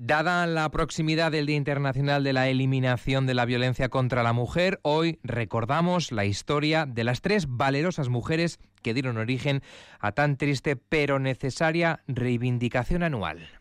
Dada 0.00 0.46
la 0.46 0.70
proximidad 0.70 1.32
del 1.32 1.46
Día 1.46 1.56
Internacional 1.56 2.22
de 2.22 2.32
la 2.32 2.48
Eliminación 2.48 3.26
de 3.26 3.34
la 3.34 3.44
Violencia 3.46 3.88
contra 3.88 4.22
la 4.22 4.32
Mujer, 4.32 4.78
hoy 4.82 5.18
recordamos 5.24 6.12
la 6.12 6.24
historia 6.24 6.86
de 6.86 7.02
las 7.02 7.20
tres 7.20 7.46
valerosas 7.48 8.08
mujeres 8.08 8.60
que 8.80 8.94
dieron 8.94 9.16
origen 9.16 9.60
a 9.98 10.12
tan 10.12 10.36
triste 10.36 10.76
pero 10.76 11.18
necesaria 11.18 12.04
reivindicación 12.06 13.02
anual. 13.02 13.57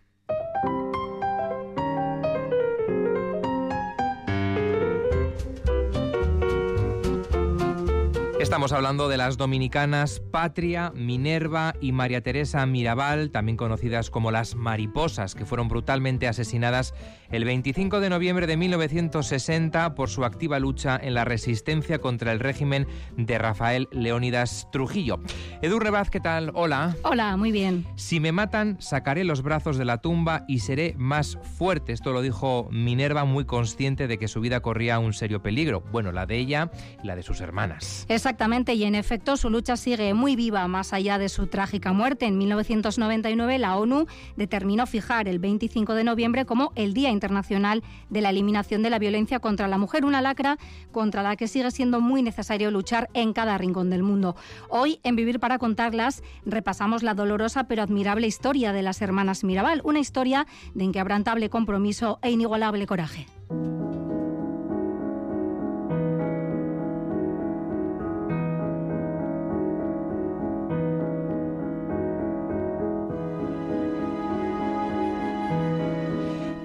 Estamos 8.48 8.72
hablando 8.72 9.10
de 9.10 9.18
las 9.18 9.36
dominicanas 9.36 10.22
Patria, 10.32 10.94
Minerva 10.96 11.76
y 11.82 11.92
María 11.92 12.22
Teresa 12.22 12.66
Mirabal, 12.66 13.30
también 13.30 13.58
conocidas 13.58 14.10
como 14.10 14.32
las 14.32 14.56
mariposas, 14.56 15.36
que 15.36 15.46
fueron 15.46 15.68
brutalmente 15.68 16.30
asesinadas 16.30 16.94
el 17.30 17.44
25 17.44 18.00
de 18.00 18.10
noviembre 18.10 18.48
de 18.48 18.56
1960 18.56 19.96
por 19.96 20.10
su 20.10 20.24
activa 20.24 20.60
lucha 20.60 20.98
en 21.02 21.14
la 21.14 21.26
resistencia 21.26 22.00
contra 22.00 22.32
el 22.32 22.40
régimen 22.40 22.88
de 23.18 23.38
Rafael 23.38 23.90
Leónidas 23.92 24.70
Trujillo. 24.72 25.20
Edu 25.62 25.78
Rebaz, 25.78 26.10
¿qué 26.10 26.22
tal? 26.22 26.52
Hola. 26.56 26.96
Hola, 27.04 27.36
muy 27.36 27.52
bien. 27.52 27.86
Si 27.98 28.22
me 28.22 28.32
matan, 28.32 28.78
sacaré 28.80 29.26
los 29.26 29.42
brazos 29.42 29.78
de 29.78 29.84
la 29.84 29.98
tumba 29.98 30.46
y 30.48 30.60
seré 30.60 30.96
más 30.98 31.38
fuerte. 31.58 31.92
Esto 31.92 32.14
lo 32.14 32.22
dijo 32.22 32.70
Minerva 32.72 33.26
muy 33.26 33.44
consciente 33.44 34.08
de 34.08 34.18
que 34.18 34.30
su 34.30 34.40
vida 34.40 34.62
corría 34.62 35.00
un 35.00 35.12
serio 35.12 35.42
peligro. 35.42 35.82
Bueno, 35.92 36.14
la 36.14 36.26
de 36.26 36.38
ella 36.38 36.72
y 37.04 37.08
la 37.08 37.18
de 37.18 37.24
sus 37.24 37.42
hermanas. 37.42 38.06
Y 38.40 38.84
en 38.84 38.94
efecto 38.94 39.36
su 39.36 39.50
lucha 39.50 39.76
sigue 39.78 40.14
muy 40.14 40.36
viva 40.36 40.68
más 40.68 40.94
allá 40.94 41.18
de 41.18 41.28
su 41.28 41.48
trágica 41.48 41.92
muerte. 41.92 42.28
En 42.28 42.38
1999 42.38 43.58
la 43.58 43.76
ONU 43.78 44.06
determinó 44.36 44.86
fijar 44.86 45.28
el 45.28 45.40
25 45.40 45.96
de 45.96 46.04
noviembre 46.04 46.46
como 46.46 46.72
el 46.76 46.94
Día 46.94 47.10
Internacional 47.10 47.84
de 48.10 48.22
la 48.22 48.30
Eliminación 48.30 48.84
de 48.84 48.92
la 48.92 49.00
Violencia 49.00 49.40
contra 49.40 49.68
la 49.68 49.80
Mujer, 49.80 50.06
una 50.06 50.22
lacra 50.22 50.60
contra 50.92 51.24
la 51.24 51.36
que 51.36 51.48
sigue 51.48 51.72
siendo 51.72 52.00
muy 52.00 52.22
necesario 52.22 52.70
luchar 52.70 53.10
en 53.16 53.34
cada 53.34 53.58
rincón 53.58 53.90
del 53.90 54.04
mundo. 54.04 54.36
Hoy, 54.70 55.00
en 55.04 55.16
Vivir 55.16 55.40
para 55.40 55.58
contarlas, 55.58 56.22
repasamos 56.46 57.02
la 57.02 57.16
dolorosa 57.16 57.64
pero 57.64 57.82
admirable 57.82 58.28
historia 58.28 58.72
de 58.72 58.84
las 58.84 59.02
hermanas 59.02 59.44
Mirabal, 59.44 59.82
una 59.84 60.00
historia 60.00 60.46
de 60.76 60.84
inquebrantable 60.84 61.50
compromiso 61.50 62.20
e 62.22 62.30
inigualable 62.30 62.86
coraje. 62.86 63.26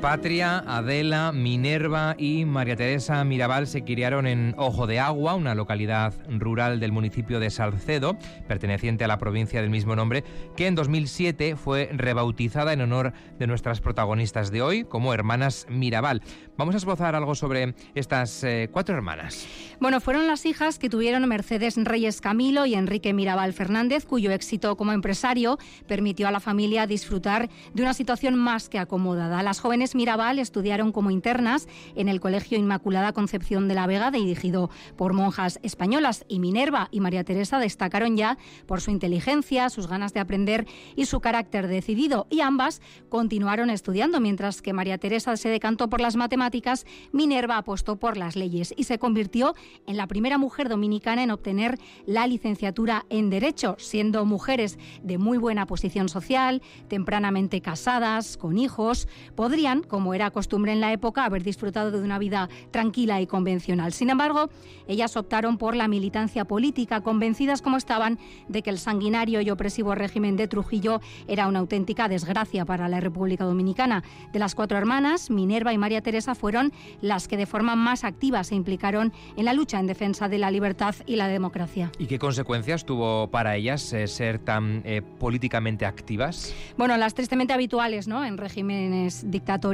Patria, 0.03 0.65
Adela, 0.67 1.31
Minerva 1.31 2.17
y 2.19 2.45
María 2.45 2.75
Teresa 2.75 3.23
Mirabal 3.23 3.69
se 3.69 3.85
criaron 3.85 4.27
en 4.27 4.53
Ojo 4.59 4.89
de 4.89 4.99
Agua, 4.99 5.37
una 5.37 5.55
localidad 5.55 6.13
rural 6.29 6.81
del 6.81 6.91
municipio 6.91 7.39
de 7.39 7.51
Salcedo, 7.51 8.19
perteneciente 8.49 9.05
a 9.05 9.07
la 9.07 9.19
provincia 9.19 9.61
del 9.61 9.71
mismo 9.71 9.95
nombre, 9.95 10.25
que 10.57 10.67
en 10.67 10.75
2007 10.75 11.55
fue 11.55 11.89
rebautizada 11.93 12.73
en 12.73 12.81
honor 12.81 13.13
de 13.39 13.47
nuestras 13.47 13.81
protagonistas 13.81 14.51
de 14.51 14.61
hoy 14.61 14.83
como 14.83 15.15
Hermanas 15.15 15.67
Mirabal. 15.71 16.21
Vamos 16.57 16.75
a 16.75 16.79
esbozar 16.79 17.15
algo 17.15 17.37
sobre 17.37 17.75
estas 17.95 18.43
eh, 18.43 18.69
cuatro 18.73 18.97
hermanas. 18.97 19.47
Bueno, 19.81 20.01
fueron 20.01 20.27
las 20.27 20.45
hijas 20.47 20.81
que 20.81 20.91
tuvieron 20.91 21.27
Mercedes 21.29 21.77
Reyes 21.77 22.21
Camilo 22.21 22.67
y 22.67 22.75
Enrique 22.75 23.13
Mirabal 23.13 23.53
Fernández, 23.53 24.05
cuyo 24.05 24.33
éxito 24.33 24.77
como 24.77 24.93
empresario 24.93 25.59
permitió 25.87 26.27
a 26.27 26.33
la 26.33 26.41
familia 26.41 26.89
disfrutar 26.89 27.49
de 27.73 27.83
una 27.83 27.95
situación 27.95 28.35
más 28.35 28.69
que 28.69 28.81
acomodada. 28.81 29.43
Las 29.43 29.61
jóvenes 29.61 29.92
Mirabal 29.95 30.39
estudiaron 30.39 30.93
como 30.93 31.11
internas 31.11 31.69
en 31.95 32.09
el 32.09 32.21
Colegio 32.21 32.59
Inmaculada 32.59 33.13
Concepción 33.13 33.69
de 33.69 33.75
la 33.75 33.87
Vega, 33.87 34.11
dirigido 34.11 34.71
por 34.97 35.13
monjas 35.13 35.59
españolas, 35.63 36.25
y 36.29 36.39
Minerva 36.39 36.89
y 36.91 37.01
María 37.01 37.25
Teresa 37.25 37.59
destacaron 37.59 38.17
ya 38.17 38.39
por 38.67 38.81
su 38.81 38.91
inteligencia, 38.91 39.71
sus 39.71 39.87
ganas 39.87 40.13
de 40.13 40.21
aprender 40.21 40.67
y 40.97 41.07
su 41.07 41.21
carácter 41.21 41.69
decidido, 41.69 42.27
y 42.31 42.41
ambas 42.41 42.81
continuaron 43.09 43.71
estudiando, 43.71 44.21
mientras 44.21 44.63
que 44.63 44.73
María 44.73 44.99
Teresa 44.99 45.37
se 45.37 45.49
decantó 45.49 45.89
por 45.89 46.01
las 46.01 46.17
matemáticas, 46.17 46.87
Minerva 47.13 47.57
apostó 47.57 47.97
por 47.97 48.17
las 48.17 48.37
leyes 48.37 48.75
y 48.77 48.85
se 48.85 48.99
convirtió 48.99 49.55
en 49.87 49.97
la 49.97 50.07
primera 50.07 50.39
mujer 50.39 50.69
dominicana 50.69 51.23
en 51.23 51.31
obtener 51.31 51.79
la 52.07 52.27
licenciatura 52.27 53.05
en 53.11 53.31
Derecho, 53.31 53.77
siendo 53.79 54.25
mujeres 54.25 54.79
de 55.03 55.19
muy 55.19 55.39
buena 55.39 55.67
posición 55.67 56.09
social, 56.09 56.63
tempranamente 56.89 57.61
casadas, 57.61 58.37
con 58.37 58.59
hijos, 58.59 59.09
podrían 59.35 59.82
como 59.89 60.15
era 60.15 60.31
costumbre 60.31 60.73
en 60.73 60.81
la 60.81 60.93
época, 60.93 61.25
haber 61.25 61.43
disfrutado 61.43 61.91
de 61.91 62.01
una 62.01 62.19
vida 62.19 62.49
tranquila 62.71 63.21
y 63.21 63.27
convencional. 63.27 63.93
Sin 63.93 64.11
embargo, 64.11 64.51
ellas 64.87 65.17
optaron 65.17 65.59
por 65.59 65.75
la 65.75 65.89
militancia 65.89 66.45
política, 66.45 67.01
convencidas 67.01 67.63
como 67.63 67.77
estaban 67.77 68.19
de 68.49 68.63
que 68.63 68.71
el 68.71 68.79
sanguinario 68.79 69.41
y 69.41 69.51
opresivo 69.51 69.95
régimen 69.95 70.37
de 70.37 70.49
Trujillo 70.49 71.01
era 71.27 71.49
una 71.49 71.61
auténtica 71.61 72.09
desgracia 72.09 72.65
para 72.65 72.89
la 72.89 73.01
República 73.01 73.45
Dominicana. 73.45 74.03
De 74.33 74.39
las 74.39 74.55
cuatro 74.55 74.79
hermanas, 74.79 75.31
Minerva 75.31 75.73
y 75.73 75.79
María 75.79 76.03
Teresa 76.03 76.35
fueron 76.35 76.73
las 77.01 77.29
que 77.29 77.37
de 77.37 77.47
forma 77.47 77.77
más 77.77 78.05
activa 78.05 78.45
se 78.45 78.55
implicaron 78.55 79.13
en 79.37 79.45
la 79.45 79.55
lucha 79.55 79.81
en 79.81 79.87
defensa 79.87 80.29
de 80.29 80.39
la 80.39 80.51
libertad 80.51 80.95
y 81.07 81.17
la 81.17 81.29
democracia. 81.29 81.91
¿Y 81.99 82.07
qué 82.07 82.19
consecuencias 82.19 82.85
tuvo 82.85 83.29
para 83.31 83.57
ellas 83.57 83.93
eh, 83.93 84.07
ser 84.07 84.39
tan 84.39 84.83
eh, 84.85 85.03
políticamente 85.03 85.87
activas? 85.87 86.55
Bueno, 86.77 86.97
las 86.97 87.15
tristemente 87.15 87.53
habituales 87.53 88.09
¿no? 88.09 88.25
en 88.25 88.37
regímenes 88.37 89.31
dictatoriales 89.31 89.72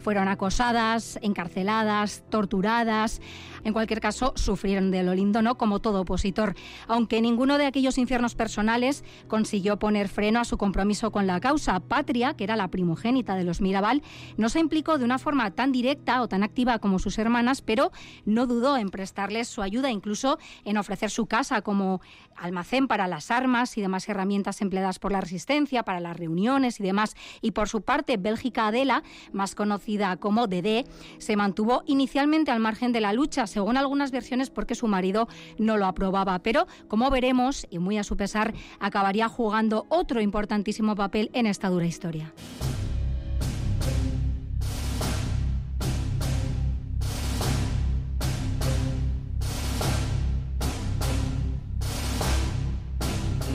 fueron 0.00 0.28
acosadas, 0.28 1.18
encarceladas, 1.22 2.24
torturadas. 2.30 3.20
En 3.64 3.72
cualquier 3.72 4.00
caso, 4.00 4.34
sufrieron 4.36 4.90
de 4.90 5.02
lo 5.02 5.14
lindo, 5.14 5.40
¿no? 5.40 5.56
Como 5.56 5.80
todo 5.80 6.02
opositor. 6.02 6.54
Aunque 6.86 7.22
ninguno 7.22 7.56
de 7.56 7.66
aquellos 7.66 7.96
infiernos 7.96 8.34
personales 8.34 9.04
consiguió 9.26 9.78
poner 9.78 10.08
freno 10.08 10.40
a 10.40 10.44
su 10.44 10.58
compromiso 10.58 11.10
con 11.10 11.26
la 11.26 11.40
causa. 11.40 11.80
Patria, 11.80 12.34
que 12.34 12.44
era 12.44 12.56
la 12.56 12.68
primogénita 12.68 13.36
de 13.36 13.44
los 13.44 13.62
Mirabal, 13.62 14.02
no 14.36 14.50
se 14.50 14.60
implicó 14.60 14.98
de 14.98 15.04
una 15.04 15.18
forma 15.18 15.50
tan 15.52 15.72
directa 15.72 16.20
o 16.20 16.28
tan 16.28 16.42
activa 16.42 16.78
como 16.78 16.98
sus 16.98 17.18
hermanas, 17.18 17.62
pero 17.62 17.90
no 18.26 18.46
dudó 18.46 18.76
en 18.76 18.90
prestarles 18.90 19.48
su 19.48 19.62
ayuda, 19.62 19.90
incluso 19.90 20.38
en 20.64 20.76
ofrecer 20.76 21.10
su 21.10 21.26
casa 21.26 21.62
como 21.62 22.02
almacén 22.36 22.88
para 22.88 23.06
las 23.06 23.30
armas 23.30 23.76
y 23.76 23.80
demás 23.80 24.08
herramientas 24.08 24.60
empleadas 24.60 24.98
por 24.98 25.12
la 25.12 25.20
resistencia, 25.20 25.82
para 25.82 26.00
las 26.00 26.16
reuniones 26.16 26.80
y 26.80 26.82
demás. 26.82 27.16
Y 27.40 27.52
por 27.52 27.68
su 27.68 27.82
parte, 27.82 28.16
Bélgica 28.16 28.68
Adela 28.68 29.02
más 29.32 29.54
conocida 29.54 30.16
como 30.16 30.46
Dede, 30.46 30.84
se 31.18 31.36
mantuvo 31.36 31.82
inicialmente 31.86 32.50
al 32.50 32.60
margen 32.60 32.92
de 32.92 33.00
la 33.00 33.12
lucha, 33.12 33.46
según 33.46 33.76
algunas 33.76 34.10
versiones 34.10 34.50
porque 34.50 34.74
su 34.74 34.86
marido 34.86 35.28
no 35.58 35.76
lo 35.76 35.86
aprobaba, 35.86 36.38
pero 36.40 36.66
como 36.88 37.10
veremos, 37.10 37.66
y 37.70 37.78
muy 37.78 37.98
a 37.98 38.04
su 38.04 38.16
pesar, 38.16 38.54
acabaría 38.80 39.28
jugando 39.28 39.86
otro 39.88 40.20
importantísimo 40.20 40.94
papel 40.94 41.30
en 41.32 41.46
esta 41.46 41.68
dura 41.68 41.86
historia. 41.86 42.32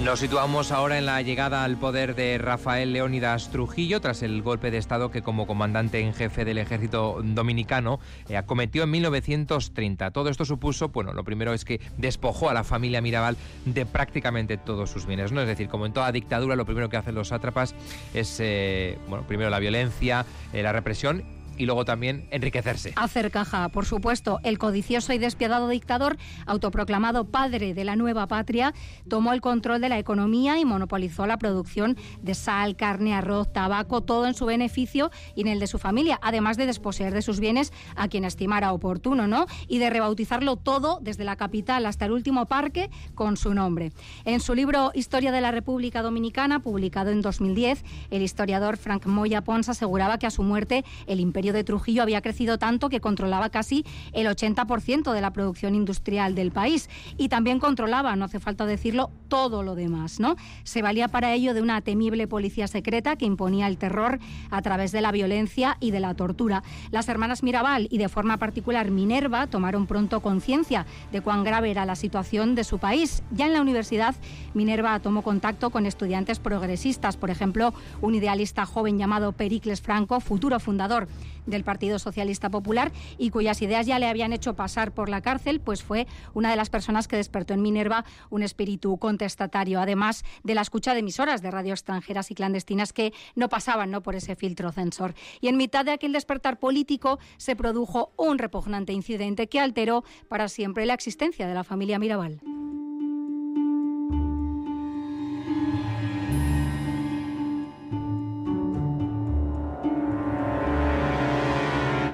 Nos 0.04 0.22
situamos 0.22 0.72
ahora 0.72 0.98
en 0.98 1.06
la 1.06 1.22
llegada 1.22 1.66
al 1.66 1.78
poder 1.78 2.16
de 2.16 2.38
Rafael 2.38 2.94
Leónidas 2.94 3.50
Trujillo 3.50 4.00
tras 4.00 4.24
el 4.24 4.42
golpe 4.42 4.72
de 4.72 4.78
Estado 4.78 5.12
que 5.12 5.22
como 5.22 5.46
comandante 5.46 6.00
en 6.00 6.14
jefe 6.14 6.46
del 6.46 6.58
ejército 6.58 7.20
dominicano 7.22 8.00
eh, 8.30 8.38
acometió 8.38 8.84
en 8.84 8.92
1930. 8.92 10.12
Todo 10.12 10.30
esto 10.30 10.46
supuso, 10.46 10.88
bueno, 10.88 11.14
lo 11.14 11.26
primero 11.26 11.54
es 11.54 11.66
que 11.66 11.82
despojó 11.98 12.50
a 12.50 12.54
la 12.54 12.64
familia 12.64 13.02
Mirabal 13.02 13.36
de 13.66 13.86
prácticamente 13.86 14.58
todos 14.58 14.90
sus 14.90 15.06
bienes, 15.06 15.34
¿no? 15.34 15.42
Es 15.42 15.48
decir, 15.48 15.68
como 15.68 15.86
en 15.86 15.92
toda 15.92 16.12
dictadura, 16.14 16.56
lo 16.56 16.66
primero 16.66 16.88
que 16.88 16.98
hacen 16.98 17.14
los 17.14 17.28
sátrapas 17.28 17.76
es, 18.14 18.38
eh, 18.40 18.98
bueno, 19.10 19.28
primero 19.28 19.50
la 19.50 19.60
violencia, 19.60 20.26
eh, 20.54 20.64
la 20.64 20.72
represión 20.72 21.39
y 21.60 21.66
luego 21.66 21.86
también 21.86 22.26
enriquecerse. 22.32 22.94
Hacer 22.96 23.30
caja, 23.30 23.70
por 23.70 23.86
supuesto. 23.86 24.40
El 24.44 24.58
codicioso 24.58 25.14
y 25.14 25.18
despiadado 25.18 25.68
dictador, 25.68 26.18
autoproclamado 26.46 27.26
padre 27.26 27.74
de 27.74 27.84
la 27.84 27.98
nueva 27.98 28.28
patria, 28.28 28.74
tomó 29.10 29.34
el 29.34 29.42
control 29.42 29.82
de 29.82 29.90
la 29.90 30.00
economía 30.00 30.58
y 30.58 30.66
monopolizó 30.66 31.28
la 31.28 31.38
producción 31.38 31.98
de 32.22 32.34
sal, 32.34 32.78
carne, 32.78 33.14
arroz, 33.14 33.52
tabaco, 33.52 34.02
todo 34.02 34.26
en 34.26 34.34
su 34.34 34.46
beneficio 34.46 35.12
y 35.36 35.42
en 35.42 35.48
el 35.50 35.60
de 35.60 35.68
su 35.68 35.80
familia, 35.80 36.18
además 36.24 36.56
de 36.56 36.66
desposeer 36.66 37.14
de 37.14 37.22
sus 37.22 37.42
bienes 37.42 37.74
a 37.98 38.08
quien 38.08 38.24
estimara 38.24 38.72
oportuno, 38.72 39.28
¿no? 39.28 39.46
Y 39.68 39.80
de 39.80 39.90
rebautizarlo 39.90 40.56
todo, 40.56 41.00
desde 41.02 41.26
la 41.26 41.36
capital 41.36 41.86
hasta 41.86 42.06
el 42.06 42.14
último 42.14 42.46
parque, 42.46 42.90
con 43.16 43.36
su 43.36 43.54
nombre. 43.54 43.92
En 44.24 44.40
su 44.40 44.56
libro 44.56 44.92
Historia 44.94 45.34
de 45.34 45.42
la 45.42 45.52
República 45.52 46.02
Dominicana, 46.02 46.62
publicado 46.62 47.12
en 47.12 47.22
2010, 47.22 47.84
el 48.12 48.22
historiador 48.22 48.78
Frank 48.78 49.06
Moya 49.08 49.44
Pons 49.44 49.68
aseguraba 49.68 50.20
que 50.20 50.28
a 50.28 50.32
su 50.32 50.42
muerte 50.42 50.86
el 51.06 51.20
imperio 51.20 51.49
de 51.54 51.64
Trujillo 51.64 52.04
había 52.04 52.22
crecido 52.22 52.58
tanto 52.58 52.90
que 52.90 53.00
controlaba 53.00 53.50
casi 53.50 53.86
el 54.14 54.28
80% 54.28 55.14
de 55.14 55.22
la 55.22 55.32
producción 55.32 55.76
industrial 55.76 56.36
del 56.36 56.52
país 56.52 56.90
y 57.18 57.30
también 57.30 57.60
controlaba, 57.60 58.16
no 58.16 58.26
hace 58.26 58.40
falta 58.40 58.66
decirlo, 58.66 59.12
todo 59.28 59.64
lo 59.64 59.76
demás, 59.76 60.20
¿no? 60.20 60.36
Se 60.64 60.82
valía 60.82 61.08
para 61.08 61.34
ello 61.34 61.54
de 61.54 61.62
una 61.62 61.82
temible 61.82 62.28
policía 62.28 62.68
secreta 62.68 63.16
que 63.16 63.26
imponía 63.26 63.68
el 63.68 63.78
terror 63.78 64.20
a 64.50 64.62
través 64.62 64.92
de 64.92 65.02
la 65.02 65.12
violencia 65.12 65.78
y 65.80 65.92
de 65.92 66.00
la 66.00 66.14
tortura. 66.16 66.64
Las 66.92 67.10
hermanas 67.10 67.44
Mirabal 67.44 67.88
y 67.92 67.98
de 67.98 68.10
forma 68.10 68.38
particular 68.38 68.92
Minerva 68.92 69.48
tomaron 69.48 69.88
pronto 69.88 70.20
conciencia 70.22 70.86
de 71.12 71.22
cuán 71.22 71.44
grave 71.44 71.72
era 71.72 71.86
la 71.86 71.96
situación 71.96 72.56
de 72.56 72.64
su 72.64 72.80
país. 72.80 73.24
Ya 73.32 73.46
en 73.46 73.54
la 73.54 73.62
universidad, 73.62 74.16
Minerva 74.54 75.00
tomó 75.00 75.22
contacto 75.22 75.70
con 75.70 75.86
estudiantes 75.86 76.40
progresistas, 76.40 77.18
por 77.18 77.30
ejemplo, 77.30 77.74
un 78.02 78.16
idealista 78.16 78.66
joven 78.66 78.98
llamado 78.98 79.32
Pericles 79.32 79.82
Franco, 79.82 80.20
futuro 80.20 80.60
fundador 80.60 81.08
del 81.50 81.64
Partido 81.64 82.00
Socialista 82.00 82.50
Popular 82.50 82.92
y 83.18 83.30
cuyas 83.30 83.62
ideas 83.62 83.86
ya 83.86 84.00
le 84.00 84.08
habían 84.08 84.34
hecho 84.34 84.56
pasar 84.56 84.94
por 84.94 85.10
la 85.10 85.22
cárcel, 85.22 85.60
pues 85.60 85.84
fue 85.84 86.08
una 86.34 86.50
de 86.50 86.56
las 86.56 86.70
personas 86.70 87.08
que 87.08 87.16
despertó 87.16 87.54
en 87.54 87.62
Minerva 87.62 88.06
un 88.30 88.44
espíritu 88.44 88.98
contestatario, 88.98 89.80
además 89.80 90.24
de 90.44 90.56
la 90.56 90.62
escucha 90.62 90.94
de 90.94 91.00
emisoras 91.00 91.42
de 91.42 91.52
radio 91.52 91.74
extranjeras 91.74 92.32
y 92.32 92.36
clandestinas 92.36 92.94
que 92.94 93.14
no 93.36 93.50
pasaban 93.50 93.92
¿no? 93.92 94.02
por 94.02 94.16
ese 94.16 94.36
filtro 94.36 94.72
censor. 94.72 95.14
Y 95.42 95.48
en 95.48 95.58
mitad 95.58 95.86
de 95.86 95.92
aquel 95.92 96.14
despertar 96.14 96.60
político 96.60 97.20
se 97.38 97.56
produjo 97.56 98.12
un 98.18 98.38
repugnante 98.38 98.94
incidente 98.94 99.48
que 99.48 99.60
alteró 99.60 100.04
para 100.28 100.48
siempre 100.48 100.86
la 100.86 100.94
existencia 100.94 101.48
de 101.48 101.54
la 101.54 101.64
familia 101.64 102.00
Mirabal. 102.00 102.42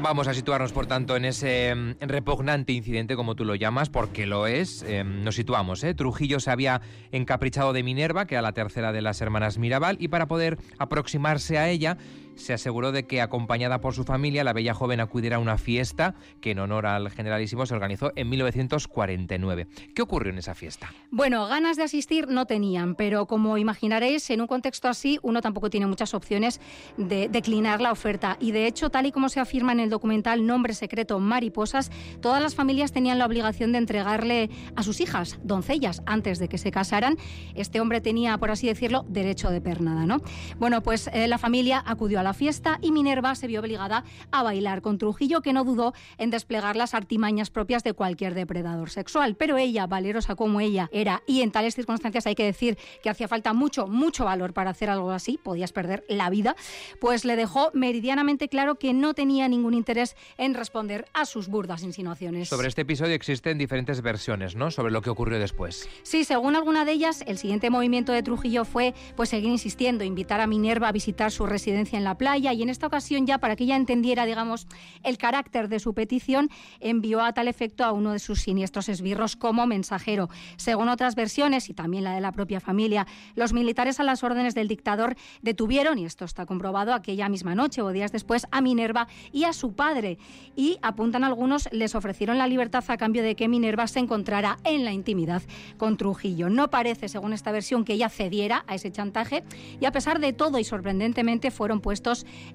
Vamos 0.05 0.27
a 0.27 0.35
situarnos, 0.35 0.71
por 0.71 0.85
tanto, 0.85 1.15
en 1.17 1.25
ese 1.25 1.73
mm, 1.73 1.95
repugnante 2.01 2.71
incidente, 2.71 3.15
como 3.15 3.33
tú 3.33 3.43
lo 3.43 3.55
llamas, 3.55 3.89
porque 3.89 4.27
lo 4.27 4.45
es. 4.45 4.83
Em, 4.83 5.23
nos 5.23 5.33
situamos. 5.33 5.83
¿eh? 5.83 5.95
Trujillo 5.95 6.39
se 6.39 6.51
había 6.51 6.81
encaprichado 7.11 7.73
de 7.73 7.81
Minerva, 7.81 8.27
que 8.27 8.35
era 8.35 8.43
la 8.43 8.51
tercera 8.51 8.91
de 8.91 9.01
las 9.01 9.19
hermanas 9.21 9.57
Mirabal, 9.57 9.97
y 9.99 10.09
para 10.09 10.27
poder 10.27 10.59
aproximarse 10.77 11.57
a 11.57 11.71
ella, 11.71 11.97
se 12.35 12.53
aseguró 12.53 12.91
de 12.91 13.05
que, 13.05 13.21
acompañada 13.21 13.81
por 13.81 13.93
su 13.93 14.03
familia, 14.03 14.43
la 14.43 14.53
bella 14.53 14.73
joven 14.73 14.99
acudiera 14.99 15.37
a 15.37 15.39
una 15.39 15.57
fiesta 15.57 16.15
que, 16.41 16.51
en 16.51 16.59
honor 16.59 16.85
al 16.85 17.09
generalísimo, 17.09 17.65
se 17.65 17.73
organizó 17.73 18.11
en 18.15 18.29
1949. 18.29 19.67
¿Qué 19.93 20.01
ocurrió 20.01 20.31
en 20.31 20.39
esa 20.39 20.55
fiesta? 20.55 20.93
Bueno, 21.11 21.47
ganas 21.47 21.77
de 21.77 21.83
asistir 21.83 22.27
no 22.27 22.45
tenían, 22.45 22.95
pero 22.95 23.25
como 23.25 23.57
imaginaréis, 23.57 24.29
en 24.29 24.41
un 24.41 24.47
contexto 24.47 24.87
así, 24.87 25.19
uno 25.21 25.41
tampoco 25.41 25.69
tiene 25.69 25.87
muchas 25.87 26.13
opciones 26.13 26.59
de 26.97 27.29
declinar 27.29 27.81
la 27.81 27.91
oferta. 27.91 28.37
Y 28.39 28.51
de 28.51 28.67
hecho, 28.67 28.89
tal 28.89 29.05
y 29.05 29.11
como 29.11 29.29
se 29.29 29.39
afirma 29.39 29.71
en 29.71 29.79
el 29.79 29.89
documental 29.89 30.45
Nombre 30.45 30.73
Secreto 30.73 31.19
Mariposas, 31.19 31.91
todas 32.21 32.41
las 32.41 32.55
familias 32.55 32.91
tenían 32.91 33.19
la 33.19 33.25
obligación 33.25 33.71
de 33.71 33.77
entregarle 33.77 34.49
a 34.75 34.83
sus 34.83 34.99
hijas, 35.01 35.39
doncellas, 35.43 36.01
antes 36.05 36.39
de 36.39 36.47
que 36.49 36.57
se 36.57 36.71
casaran. 36.71 37.17
Este 37.53 37.79
hombre 37.79 38.01
tenía, 38.01 38.37
por 38.37 38.51
así 38.51 38.67
decirlo, 38.67 39.05
derecho 39.07 39.49
de 39.49 39.61
pernada, 39.61 40.05
¿no? 40.05 40.17
Bueno, 40.57 40.81
pues 40.83 41.09
eh, 41.13 41.27
la 41.27 41.37
familia 41.37 41.83
acudió 41.85 42.19
a 42.19 42.23
la 42.25 42.33
fiesta 42.33 42.79
y 42.81 42.91
Minerva 42.91 43.35
se 43.35 43.47
vio 43.47 43.61
obligada 43.61 44.03
a 44.31 44.43
bailar 44.43 44.81
con 44.81 44.97
Trujillo, 44.97 45.41
que 45.41 45.53
no 45.53 45.63
dudó 45.63 45.93
en 46.17 46.31
desplegar 46.31 46.75
las 46.75 46.93
artimañas 46.93 47.51
propias 47.51 47.83
de 47.83 47.93
cualquier 47.93 48.33
depredador 48.33 48.89
sexual. 48.89 49.35
Pero 49.35 49.57
ella, 49.57 49.87
valerosa 49.87 50.35
como 50.35 50.59
ella 50.59 50.89
era, 50.91 51.21
y 51.27 51.41
en 51.41 51.51
tales 51.51 51.75
circunstancias 51.75 52.25
hay 52.25 52.35
que 52.35 52.43
decir 52.43 52.77
que 53.03 53.09
hacía 53.09 53.27
falta 53.27 53.53
mucho, 53.53 53.87
mucho 53.87 54.25
valor 54.25 54.53
para 54.53 54.71
hacer 54.71 54.89
algo 54.89 55.11
así, 55.11 55.39
podías 55.41 55.71
perder 55.71 56.03
la 56.09 56.29
vida, 56.31 56.55
pues 56.99 57.25
le 57.25 57.35
dejó 57.35 57.69
meridianamente 57.73 58.49
claro 58.49 58.75
que 58.75 58.93
no 58.93 59.13
tenía 59.13 59.47
ningún 59.47 59.75
interés 59.75 60.15
en 60.39 60.55
responder 60.55 61.05
a 61.13 61.25
sus 61.25 61.47
burdas 61.47 61.83
insinuaciones. 61.83 62.49
Sobre 62.49 62.67
este 62.67 62.81
episodio 62.81 63.13
existen 63.13 63.59
diferentes 63.59 64.01
versiones, 64.01 64.55
¿no? 64.55 64.71
Sobre 64.71 64.91
lo 64.91 65.03
que 65.03 65.11
ocurrió 65.11 65.37
después. 65.37 65.87
Sí, 66.01 66.23
según 66.23 66.55
alguna 66.55 66.85
de 66.85 66.93
ellas, 66.93 67.23
el 67.27 67.37
siguiente 67.37 67.69
movimiento 67.69 68.11
de 68.11 68.23
Trujillo 68.23 68.65
fue 68.65 68.95
pues 69.15 69.29
seguir 69.29 69.51
insistiendo, 69.51 70.03
invitar 70.03 70.41
a 70.41 70.47
Minerva 70.47 70.87
a 70.87 70.91
visitar 70.91 71.31
su 71.31 71.45
residencia 71.45 71.97
en 71.97 72.03
la 72.03 72.14
playa 72.17 72.53
y 72.53 72.61
en 72.61 72.69
esta 72.69 72.87
ocasión 72.87 73.25
ya 73.25 73.37
para 73.37 73.55
que 73.55 73.65
ella 73.65 73.75
entendiera, 73.75 74.25
digamos, 74.25 74.67
el 75.03 75.17
carácter 75.17 75.69
de 75.69 75.79
su 75.79 75.93
petición, 75.93 76.49
envió 76.79 77.21
a 77.21 77.33
tal 77.33 77.47
efecto 77.47 77.83
a 77.83 77.91
uno 77.91 78.11
de 78.11 78.19
sus 78.19 78.41
siniestros 78.41 78.89
esbirros 78.89 79.35
como 79.35 79.65
mensajero. 79.65 80.29
Según 80.57 80.89
otras 80.89 81.15
versiones 81.15 81.69
y 81.69 81.73
también 81.73 82.03
la 82.03 82.13
de 82.13 82.21
la 82.21 82.31
propia 82.31 82.59
familia, 82.59 83.07
los 83.35 83.53
militares 83.53 83.99
a 83.99 84.03
las 84.03 84.23
órdenes 84.23 84.55
del 84.55 84.67
dictador 84.67 85.15
detuvieron, 85.41 85.97
y 85.97 86.05
esto 86.05 86.25
está 86.25 86.45
comprobado, 86.45 86.93
aquella 86.93 87.29
misma 87.29 87.55
noche 87.55 87.81
o 87.81 87.89
días 87.89 88.11
después, 88.11 88.47
a 88.51 88.61
Minerva 88.61 89.07
y 89.31 89.43
a 89.45 89.53
su 89.53 89.73
padre. 89.73 90.17
Y 90.55 90.77
apuntan 90.81 91.23
algunos, 91.23 91.69
les 91.71 91.95
ofrecieron 91.95 92.37
la 92.37 92.47
libertad 92.47 92.83
a 92.87 92.97
cambio 92.97 93.23
de 93.23 93.35
que 93.35 93.47
Minerva 93.47 93.87
se 93.87 93.99
encontrara 93.99 94.57
en 94.63 94.85
la 94.85 94.91
intimidad 94.91 95.41
con 95.77 95.97
Trujillo. 95.97 96.49
No 96.49 96.69
parece, 96.69 97.09
según 97.09 97.33
esta 97.33 97.51
versión, 97.51 97.85
que 97.85 97.93
ella 97.93 98.09
cediera 98.09 98.63
a 98.67 98.75
ese 98.75 98.91
chantaje 98.91 99.43
y 99.79 99.85
a 99.85 99.91
pesar 99.91 100.19
de 100.19 100.33
todo 100.33 100.59
y 100.59 100.63
sorprendentemente 100.63 101.51
fueron 101.51 101.81
puestos 101.81 102.04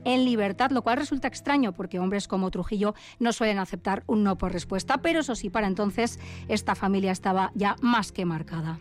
en 0.04 0.24
libertad, 0.24 0.70
lo 0.70 0.82
cual 0.82 0.98
resulta 0.98 1.28
extraño 1.28 1.72
porque 1.72 1.98
hombres 1.98 2.28
como 2.28 2.50
Trujillo 2.50 2.94
no 3.18 3.32
suelen 3.32 3.58
aceptar 3.58 4.04
un 4.06 4.22
no 4.22 4.38
por 4.38 4.52
respuesta, 4.52 4.98
pero 4.98 5.20
eso 5.20 5.34
sí, 5.34 5.50
para 5.50 5.66
entonces 5.66 6.18
esta 6.48 6.74
familia 6.74 7.12
estaba 7.12 7.50
ya 7.54 7.76
más 7.82 8.12
que 8.12 8.24
marcada. 8.24 8.78